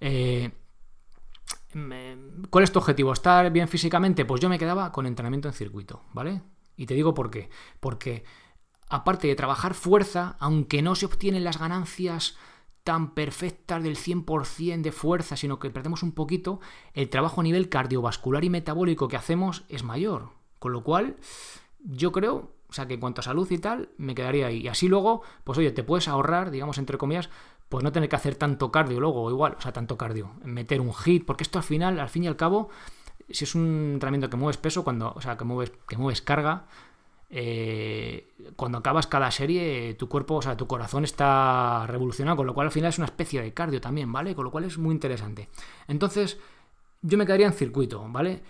Eh, 0.00 0.52
¿Cuál 2.50 2.64
es 2.64 2.72
tu 2.72 2.78
objetivo? 2.78 3.12
¿Estar 3.12 3.50
bien 3.50 3.68
físicamente? 3.68 4.24
Pues 4.24 4.40
yo 4.40 4.48
me 4.48 4.58
quedaba 4.58 4.90
con 4.92 5.06
entrenamiento 5.06 5.48
en 5.48 5.54
circuito, 5.54 6.02
¿vale? 6.12 6.42
Y 6.76 6.86
te 6.86 6.94
digo 6.94 7.14
por 7.14 7.30
qué. 7.30 7.50
Porque 7.80 8.24
aparte 8.88 9.28
de 9.28 9.34
trabajar 9.34 9.74
fuerza, 9.74 10.36
aunque 10.40 10.82
no 10.82 10.94
se 10.94 11.06
obtienen 11.06 11.44
las 11.44 11.58
ganancias 11.58 12.36
tan 12.84 13.12
perfectas 13.12 13.82
del 13.82 13.98
100% 13.98 14.80
de 14.80 14.92
fuerza, 14.92 15.36
sino 15.36 15.58
que 15.58 15.68
perdemos 15.68 16.02
un 16.02 16.12
poquito, 16.12 16.60
el 16.94 17.10
trabajo 17.10 17.42
a 17.42 17.44
nivel 17.44 17.68
cardiovascular 17.68 18.44
y 18.44 18.50
metabólico 18.50 19.08
que 19.08 19.16
hacemos 19.16 19.64
es 19.68 19.82
mayor. 19.82 20.30
Con 20.58 20.72
lo 20.72 20.82
cual, 20.82 21.16
yo 21.80 22.12
creo, 22.12 22.54
o 22.68 22.72
sea, 22.72 22.86
que 22.86 22.94
en 22.94 23.00
cuanto 23.00 23.20
a 23.20 23.24
salud 23.24 23.50
y 23.50 23.58
tal, 23.58 23.90
me 23.98 24.14
quedaría 24.14 24.46
ahí. 24.46 24.62
Y 24.62 24.68
así 24.68 24.88
luego, 24.88 25.22
pues 25.44 25.58
oye, 25.58 25.70
te 25.70 25.82
puedes 25.82 26.08
ahorrar, 26.08 26.50
digamos, 26.50 26.78
entre 26.78 26.96
comillas, 26.96 27.28
pues 27.68 27.84
no 27.84 27.92
tener 27.92 28.08
que 28.08 28.16
hacer 28.16 28.34
tanto 28.34 28.70
cardio 28.70 29.00
luego, 29.00 29.30
igual, 29.30 29.56
o 29.58 29.60
sea, 29.60 29.72
tanto 29.72 29.96
cardio, 29.96 30.32
meter 30.42 30.80
un 30.80 30.94
hit, 30.94 31.24
porque 31.24 31.44
esto 31.44 31.58
al 31.58 31.64
final, 31.64 32.00
al 32.00 32.08
fin 32.08 32.24
y 32.24 32.26
al 32.26 32.36
cabo, 32.36 32.70
si 33.30 33.44
es 33.44 33.54
un 33.54 33.92
entrenamiento 33.94 34.30
que 34.30 34.36
mueves 34.36 34.56
peso, 34.56 34.84
cuando, 34.84 35.12
o 35.14 35.20
sea, 35.20 35.36
que 35.36 35.44
mueves, 35.44 35.72
que 35.86 35.96
mueves 35.96 36.22
carga, 36.22 36.66
eh, 37.30 38.32
cuando 38.56 38.78
acabas 38.78 39.06
cada 39.06 39.30
serie, 39.30 39.94
tu 39.94 40.08
cuerpo, 40.08 40.36
o 40.36 40.42
sea, 40.42 40.56
tu 40.56 40.66
corazón 40.66 41.04
está 41.04 41.86
revolucionado, 41.86 42.38
con 42.38 42.46
lo 42.46 42.54
cual 42.54 42.68
al 42.68 42.72
final 42.72 42.88
es 42.88 42.98
una 42.98 43.06
especie 43.06 43.42
de 43.42 43.52
cardio 43.52 43.80
también, 43.80 44.10
¿vale? 44.10 44.34
Con 44.34 44.44
lo 44.44 44.50
cual 44.50 44.64
es 44.64 44.78
muy 44.78 44.94
interesante. 44.94 45.48
Entonces, 45.88 46.38
yo 47.02 47.18
me 47.18 47.26
quedaría 47.26 47.46
en 47.46 47.52
circuito, 47.52 48.06
¿vale? 48.08 48.42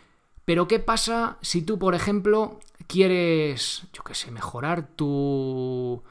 Pero 0.44 0.68
¿qué 0.68 0.78
pasa 0.78 1.38
si 1.42 1.62
tú, 1.62 1.78
por 1.78 1.94
ejemplo, 1.94 2.61
quieres, 2.87 3.83
yo 3.92 4.02
qué 4.04 4.14
sé, 4.14 4.31
mejorar 4.31 4.87
tu, 4.96 6.02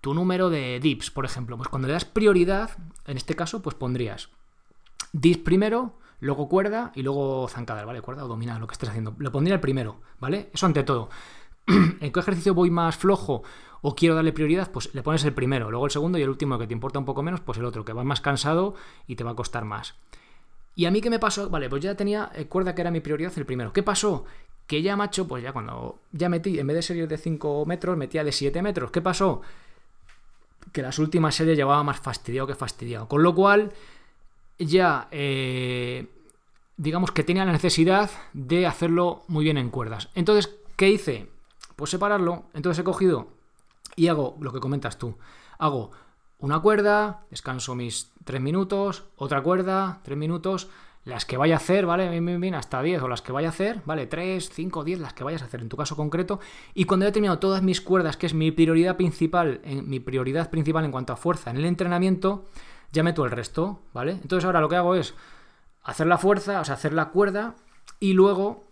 tu 0.00 0.14
número 0.14 0.50
de 0.50 0.80
dips, 0.80 1.10
por 1.10 1.24
ejemplo? 1.24 1.56
Pues 1.56 1.68
cuando 1.68 1.88
le 1.88 1.94
das 1.94 2.04
prioridad, 2.04 2.70
en 3.06 3.16
este 3.16 3.34
caso, 3.34 3.62
pues 3.62 3.74
pondrías 3.74 4.30
dips 5.12 5.38
primero, 5.38 5.94
luego 6.20 6.48
cuerda 6.48 6.92
y 6.94 7.02
luego 7.02 7.48
zancada, 7.48 7.84
¿vale? 7.84 8.02
Cuerda 8.02 8.24
o 8.24 8.28
domina 8.28 8.58
lo 8.58 8.66
que 8.66 8.72
estés 8.72 8.88
haciendo. 8.88 9.14
Lo 9.18 9.32
pondría 9.32 9.54
el 9.54 9.60
primero, 9.60 10.00
¿vale? 10.20 10.50
Eso 10.52 10.66
ante 10.66 10.82
todo. 10.82 11.08
¿En 11.66 12.12
qué 12.12 12.20
ejercicio 12.20 12.54
voy 12.54 12.70
más 12.70 12.96
flojo 12.96 13.42
o 13.82 13.94
quiero 13.94 14.14
darle 14.14 14.32
prioridad? 14.32 14.70
Pues 14.70 14.94
le 14.94 15.02
pones 15.02 15.24
el 15.24 15.32
primero, 15.32 15.70
luego 15.70 15.86
el 15.86 15.90
segundo 15.90 16.18
y 16.18 16.22
el 16.22 16.28
último 16.28 16.58
que 16.58 16.66
te 16.66 16.72
importa 16.72 16.98
un 16.98 17.04
poco 17.04 17.22
menos, 17.22 17.40
pues 17.40 17.58
el 17.58 17.64
otro, 17.64 17.84
que 17.84 17.92
va 17.92 18.04
más 18.04 18.20
cansado 18.20 18.74
y 19.06 19.16
te 19.16 19.24
va 19.24 19.32
a 19.32 19.36
costar 19.36 19.64
más. 19.64 19.94
¿Y 20.74 20.86
a 20.86 20.90
mí 20.90 21.00
qué 21.00 21.10
me 21.10 21.18
pasó? 21.18 21.50
Vale, 21.50 21.68
pues 21.68 21.82
ya 21.82 21.96
tenía 21.96 22.30
eh, 22.34 22.46
cuerda 22.46 22.74
que 22.74 22.82
era 22.82 22.90
mi 22.90 23.00
prioridad 23.00 23.32
el 23.36 23.44
primero. 23.44 23.72
¿Qué 23.72 23.82
pasó? 23.82 24.24
Que 24.66 24.82
ya, 24.82 24.96
macho, 24.96 25.26
pues 25.26 25.42
ya 25.42 25.52
cuando 25.52 25.98
ya 26.12 26.28
metí, 26.28 26.58
en 26.58 26.66
vez 26.66 26.76
de 26.76 26.82
series 26.82 27.08
de 27.08 27.18
5 27.18 27.64
metros, 27.66 27.96
metía 27.96 28.22
de 28.22 28.30
7 28.30 28.62
metros. 28.62 28.90
¿Qué 28.90 29.00
pasó? 29.00 29.40
Que 30.72 30.82
las 30.82 30.98
últimas 30.98 31.34
series 31.34 31.56
llevaba 31.56 31.82
más 31.82 32.00
fastidiado 32.00 32.46
que 32.46 32.54
fastidiado. 32.54 33.08
Con 33.08 33.22
lo 33.22 33.34
cual, 33.34 33.72
ya, 34.58 35.08
eh, 35.10 36.06
digamos 36.76 37.10
que 37.10 37.24
tenía 37.24 37.44
la 37.44 37.52
necesidad 37.52 38.10
de 38.32 38.66
hacerlo 38.66 39.24
muy 39.28 39.44
bien 39.44 39.58
en 39.58 39.70
cuerdas. 39.70 40.10
Entonces, 40.14 40.56
¿qué 40.76 40.88
hice? 40.90 41.28
Pues 41.76 41.90
separarlo. 41.90 42.44
Entonces 42.54 42.80
he 42.80 42.84
cogido 42.84 43.28
y 43.96 44.08
hago 44.08 44.36
lo 44.40 44.52
que 44.52 44.60
comentas 44.60 44.98
tú. 44.98 45.16
Hago 45.58 45.90
una 46.38 46.60
cuerda, 46.60 47.24
descanso 47.30 47.74
mis 47.74 48.12
3 48.24 48.40
minutos, 48.40 49.04
otra 49.16 49.42
cuerda, 49.42 50.00
3 50.04 50.16
minutos, 50.16 50.68
las 51.08 51.24
que 51.24 51.38
vaya 51.38 51.54
a 51.54 51.56
hacer, 51.56 51.86
¿vale? 51.86 52.54
Hasta 52.54 52.82
10 52.82 53.02
o 53.02 53.08
las 53.08 53.22
que 53.22 53.32
vaya 53.32 53.48
a 53.48 53.50
hacer, 53.50 53.80
¿vale? 53.86 54.06
3, 54.06 54.50
5, 54.52 54.84
10, 54.84 55.00
las 55.00 55.14
que 55.14 55.24
vayas 55.24 55.40
a 55.40 55.46
hacer 55.46 55.62
en 55.62 55.70
tu 55.70 55.76
caso 55.76 55.96
concreto. 55.96 56.38
Y 56.74 56.84
cuando 56.84 57.06
he 57.06 57.12
terminado 57.12 57.38
todas 57.38 57.62
mis 57.62 57.80
cuerdas, 57.80 58.18
que 58.18 58.26
es 58.26 58.34
mi 58.34 58.50
prioridad 58.50 58.96
principal, 58.96 59.60
en, 59.64 59.88
mi 59.88 60.00
prioridad 60.00 60.50
principal 60.50 60.84
en 60.84 60.92
cuanto 60.92 61.14
a 61.14 61.16
fuerza 61.16 61.50
en 61.50 61.56
el 61.56 61.64
entrenamiento, 61.64 62.44
ya 62.92 63.02
meto 63.02 63.24
el 63.24 63.30
resto, 63.30 63.80
¿vale? 63.94 64.12
Entonces 64.12 64.44
ahora 64.44 64.60
lo 64.60 64.68
que 64.68 64.76
hago 64.76 64.94
es 64.94 65.14
hacer 65.82 66.06
la 66.06 66.18
fuerza, 66.18 66.60
o 66.60 66.64
sea, 66.64 66.74
hacer 66.74 66.92
la 66.92 67.08
cuerda 67.08 67.54
y 68.00 68.12
luego 68.12 68.68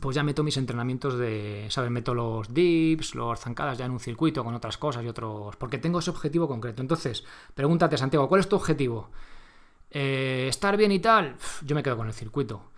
pues 0.00 0.14
ya 0.14 0.22
meto 0.22 0.44
mis 0.44 0.58
entrenamientos 0.58 1.18
de, 1.18 1.66
¿sabes? 1.70 1.90
Meto 1.90 2.14
los 2.14 2.54
dips, 2.54 3.16
los 3.16 3.40
zancadas 3.40 3.78
ya 3.78 3.86
en 3.86 3.90
un 3.90 4.00
circuito 4.00 4.44
con 4.44 4.54
otras 4.54 4.76
cosas 4.76 5.02
y 5.02 5.08
otros... 5.08 5.56
Porque 5.56 5.78
tengo 5.78 5.98
ese 6.00 6.10
objetivo 6.10 6.46
concreto. 6.46 6.82
Entonces, 6.82 7.24
pregúntate, 7.54 7.96
Santiago, 7.96 8.28
¿cuál 8.28 8.42
es 8.42 8.48
tu 8.48 8.56
objetivo? 8.56 9.08
Eh, 9.90 10.46
¿Estar 10.48 10.76
bien 10.76 10.92
y 10.92 10.98
tal? 10.98 11.36
yo 11.62 11.74
me 11.74 11.82
quedo 11.82 11.96
con 11.96 12.06
el 12.06 12.12
circuito. 12.12 12.70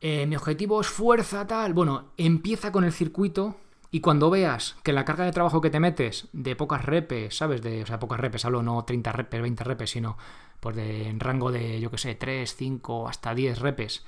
Eh, 0.00 0.26
¿Mi 0.26 0.36
objetivo 0.36 0.80
es 0.80 0.86
fuerza 0.86 1.46
tal? 1.46 1.74
Bueno, 1.74 2.12
empieza 2.16 2.72
con 2.72 2.84
el 2.84 2.92
circuito 2.92 3.56
y 3.90 4.00
cuando 4.00 4.30
veas 4.30 4.76
que 4.82 4.92
la 4.92 5.04
carga 5.04 5.24
de 5.24 5.32
trabajo 5.32 5.60
que 5.60 5.70
te 5.70 5.80
metes 5.80 6.28
de 6.32 6.56
pocas 6.56 6.84
repes, 6.84 7.36
¿sabes? 7.36 7.60
De, 7.60 7.82
o 7.82 7.86
sea, 7.86 7.98
pocas 7.98 8.18
repes, 8.18 8.44
hablo 8.44 8.62
no 8.62 8.84
30 8.84 9.12
repes, 9.12 9.42
20 9.42 9.64
repes, 9.64 9.90
sino 9.90 10.16
pues 10.60 10.76
de 10.76 11.08
en 11.08 11.20
rango 11.20 11.52
de, 11.52 11.80
yo 11.80 11.90
qué 11.90 11.98
sé, 11.98 12.14
3, 12.14 12.54
5, 12.54 13.08
hasta 13.08 13.34
10 13.34 13.58
repes 13.58 14.04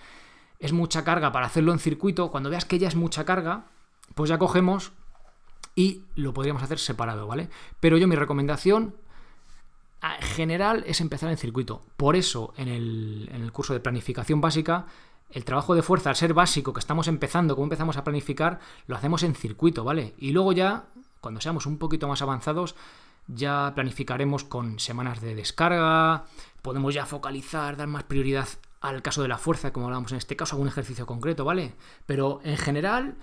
es 0.62 0.72
mucha 0.72 1.02
carga 1.02 1.32
para 1.32 1.46
hacerlo 1.46 1.72
en 1.72 1.80
circuito, 1.80 2.30
cuando 2.30 2.48
veas 2.48 2.64
que 2.64 2.78
ya 2.78 2.86
es 2.86 2.94
mucha 2.94 3.24
carga, 3.24 3.64
pues 4.14 4.30
ya 4.30 4.38
cogemos 4.38 4.92
y 5.74 6.04
lo 6.14 6.32
podríamos 6.32 6.62
hacer 6.62 6.78
separado, 6.78 7.26
¿vale? 7.26 7.48
Pero 7.80 7.98
yo 7.98 8.06
mi 8.06 8.14
recomendación 8.14 8.94
general 10.20 10.84
es 10.86 11.00
empezar 11.00 11.30
en 11.30 11.36
circuito. 11.36 11.82
Por 11.96 12.16
eso 12.16 12.52
en 12.56 12.68
el, 12.68 13.50
curso 13.52 13.72
de 13.72 13.80
planificación 13.80 14.40
básica, 14.40 14.86
el 15.30 15.44
trabajo 15.44 15.74
de 15.74 15.82
fuerza, 15.82 16.10
al 16.10 16.16
ser 16.16 16.34
básico, 16.34 16.72
que 16.72 16.80
estamos 16.80 17.08
empezando, 17.08 17.54
como 17.54 17.66
empezamos 17.66 17.96
a 17.96 18.04
planificar, 18.04 18.60
lo 18.86 18.96
hacemos 18.96 19.22
en 19.22 19.34
circuito, 19.34 19.84
¿vale? 19.84 20.14
Y 20.18 20.32
luego 20.32 20.52
ya, 20.52 20.86
cuando 21.20 21.40
seamos 21.40 21.66
un 21.66 21.78
poquito 21.78 22.08
más 22.08 22.20
avanzados, 22.20 22.74
ya 23.28 23.72
planificaremos 23.74 24.44
con 24.44 24.78
semanas 24.78 25.20
de 25.20 25.34
descarga, 25.34 26.24
podemos 26.60 26.92
ya 26.94 27.06
focalizar, 27.06 27.76
dar 27.76 27.88
más 27.88 28.02
prioridad 28.02 28.48
al 28.80 29.02
caso 29.02 29.22
de 29.22 29.28
la 29.28 29.38
fuerza, 29.38 29.72
como 29.72 29.86
hablábamos 29.86 30.12
en 30.12 30.18
este 30.18 30.36
caso, 30.36 30.56
algún 30.56 30.68
ejercicio 30.68 31.06
concreto, 31.06 31.44
¿vale? 31.44 31.74
Pero 32.04 32.40
en 32.42 32.56
general, 32.56 33.14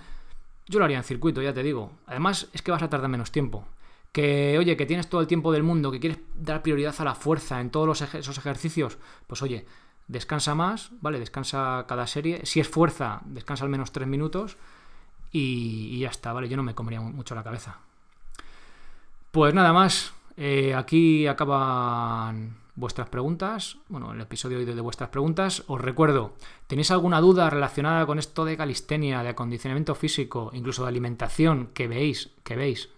yo 0.68 0.80
lo 0.80 0.86
haría 0.86 0.98
en 0.98 1.04
circuito, 1.04 1.42
ya 1.42 1.54
te 1.54 1.64
digo. 1.64 1.92
Además, 2.08 2.48
es 2.54 2.62
que 2.62 2.72
vas 2.72 2.82
a 2.82 2.90
tardar 2.90 3.10
menos 3.10 3.32
tiempo. 3.32 3.66
Que, 4.12 4.58
oye, 4.58 4.76
que 4.76 4.86
tienes 4.86 5.08
todo 5.08 5.22
el 5.22 5.28
tiempo 5.28 5.52
del 5.52 5.64
mundo, 5.64 5.92
que 5.92 6.00
quieres 6.00 6.20
dar 6.36 6.64
prioridad 6.64 6.96
a 6.98 7.04
la 7.04 7.16
fuerza 7.16 7.62
en 7.62 7.70
todos 7.70 8.02
esos 8.02 8.38
ejercicios, 8.38 8.98
pues 9.28 9.42
oye, 9.42 9.66
descansa 10.08 10.56
más, 10.56 10.92
¿vale? 11.00 11.20
Descansa 11.20 11.86
cada 11.88 12.08
serie. 12.08 12.46
Si 12.46 12.60
es 12.60 12.68
fuerza, 12.68 13.22
descansa 13.26 13.64
al 13.64 13.70
menos 13.70 13.92
tres 13.92 14.08
minutos 14.08 14.58
y, 15.32 16.00
ya 16.00 16.10
está, 16.10 16.34
¿vale? 16.34 16.50
Yo 16.50 16.58
no 16.58 16.64
me 16.64 16.76
comería 16.76 17.00
mucho 17.00 17.36
la 17.36 17.44
cabeza. 17.44 17.78
Pues 19.32 19.54
nada 19.54 19.72
más, 19.72 20.12
eh, 20.36 20.74
aquí 20.74 21.28
acaban 21.28 22.58
vuestras 22.80 23.10
preguntas, 23.10 23.78
bueno, 23.90 24.14
el 24.14 24.22
episodio 24.22 24.66
de 24.66 24.82
vuestras 24.82 25.10
preguntas. 25.10 25.64
Os 25.68 25.80
recuerdo, 25.80 26.34
¿tenéis 26.66 26.90
alguna 26.92 27.22
duda 27.22 27.50
relacionada 27.50 28.06
con 28.06 28.18
esto 28.18 28.46
de 28.46 28.58
calistenia, 28.58 29.22
de 29.22 29.30
acondicionamiento 29.30 29.94
físico, 29.94 30.50
incluso 30.54 30.84
de 30.84 30.90
alimentación 30.90 31.68
que 31.74 31.88
veis, 31.88 32.32
que 32.44 32.56
veis, 32.56 32.90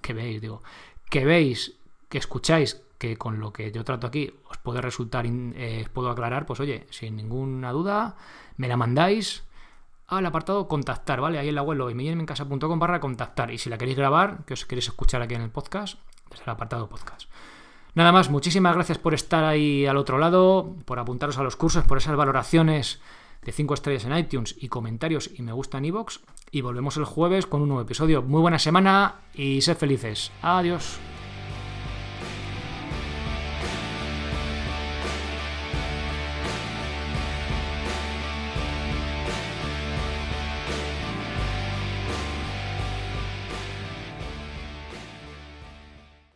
que 0.00 0.14
veis, 0.14 0.40
digo, 0.40 0.62
que 1.10 1.24
veis, 1.24 1.74
que 2.08 2.18
escucháis, 2.18 2.82
que 2.98 3.16
con 3.16 3.40
lo 3.40 3.52
que 3.52 3.72
yo 3.72 3.84
trato 3.84 4.06
aquí 4.06 4.32
os 4.48 4.58
puede 4.58 4.80
resultar, 4.80 5.26
eh, 5.26 5.86
puedo 5.92 6.10
aclarar, 6.10 6.46
pues 6.46 6.60
oye, 6.60 6.86
sin 6.90 7.16
ninguna 7.16 7.72
duda, 7.72 8.16
me 8.56 8.68
la 8.68 8.76
mandáis 8.76 9.44
al 10.08 10.24
apartado 10.24 10.68
contactar, 10.68 11.20
¿vale? 11.20 11.38
Ahí 11.38 11.48
en 11.48 11.54
la 11.54 11.62
web 11.62 11.78
lo 11.78 11.90
en 11.90 12.26
casa.com 12.26 12.78
barra 12.78 13.00
contactar. 13.00 13.50
Y 13.50 13.58
si 13.58 13.68
la 13.68 13.78
queréis 13.78 13.98
grabar, 13.98 14.44
que 14.46 14.54
os 14.54 14.64
queréis 14.64 14.86
escuchar 14.86 15.22
aquí 15.22 15.34
en 15.34 15.42
el 15.42 15.50
podcast, 15.50 15.98
desde 16.30 16.44
el 16.44 16.50
apartado 16.50 16.88
podcast. 16.88 17.28
Nada 17.94 18.12
más, 18.12 18.30
muchísimas 18.30 18.74
gracias 18.74 18.98
por 18.98 19.14
estar 19.14 19.44
ahí 19.44 19.86
al 19.86 19.96
otro 19.96 20.18
lado, 20.18 20.76
por 20.84 20.98
apuntaros 20.98 21.38
a 21.38 21.42
los 21.42 21.56
cursos, 21.56 21.84
por 21.84 21.98
esas 21.98 22.14
valoraciones 22.14 23.00
de 23.46 23.52
5 23.52 23.74
estrellas 23.74 24.04
en 24.04 24.16
iTunes 24.16 24.56
y 24.58 24.68
comentarios 24.68 25.30
y 25.34 25.42
me 25.42 25.52
gusta 25.52 25.78
en 25.78 25.86
iVoox. 25.86 26.18
Y 26.50 26.60
volvemos 26.60 26.96
el 26.96 27.04
jueves 27.04 27.46
con 27.46 27.62
un 27.62 27.68
nuevo 27.68 27.82
episodio. 27.82 28.22
Muy 28.22 28.40
buena 28.40 28.58
semana 28.58 29.20
y 29.34 29.60
sed 29.62 29.76
felices. 29.76 30.32
Adiós. 30.42 30.98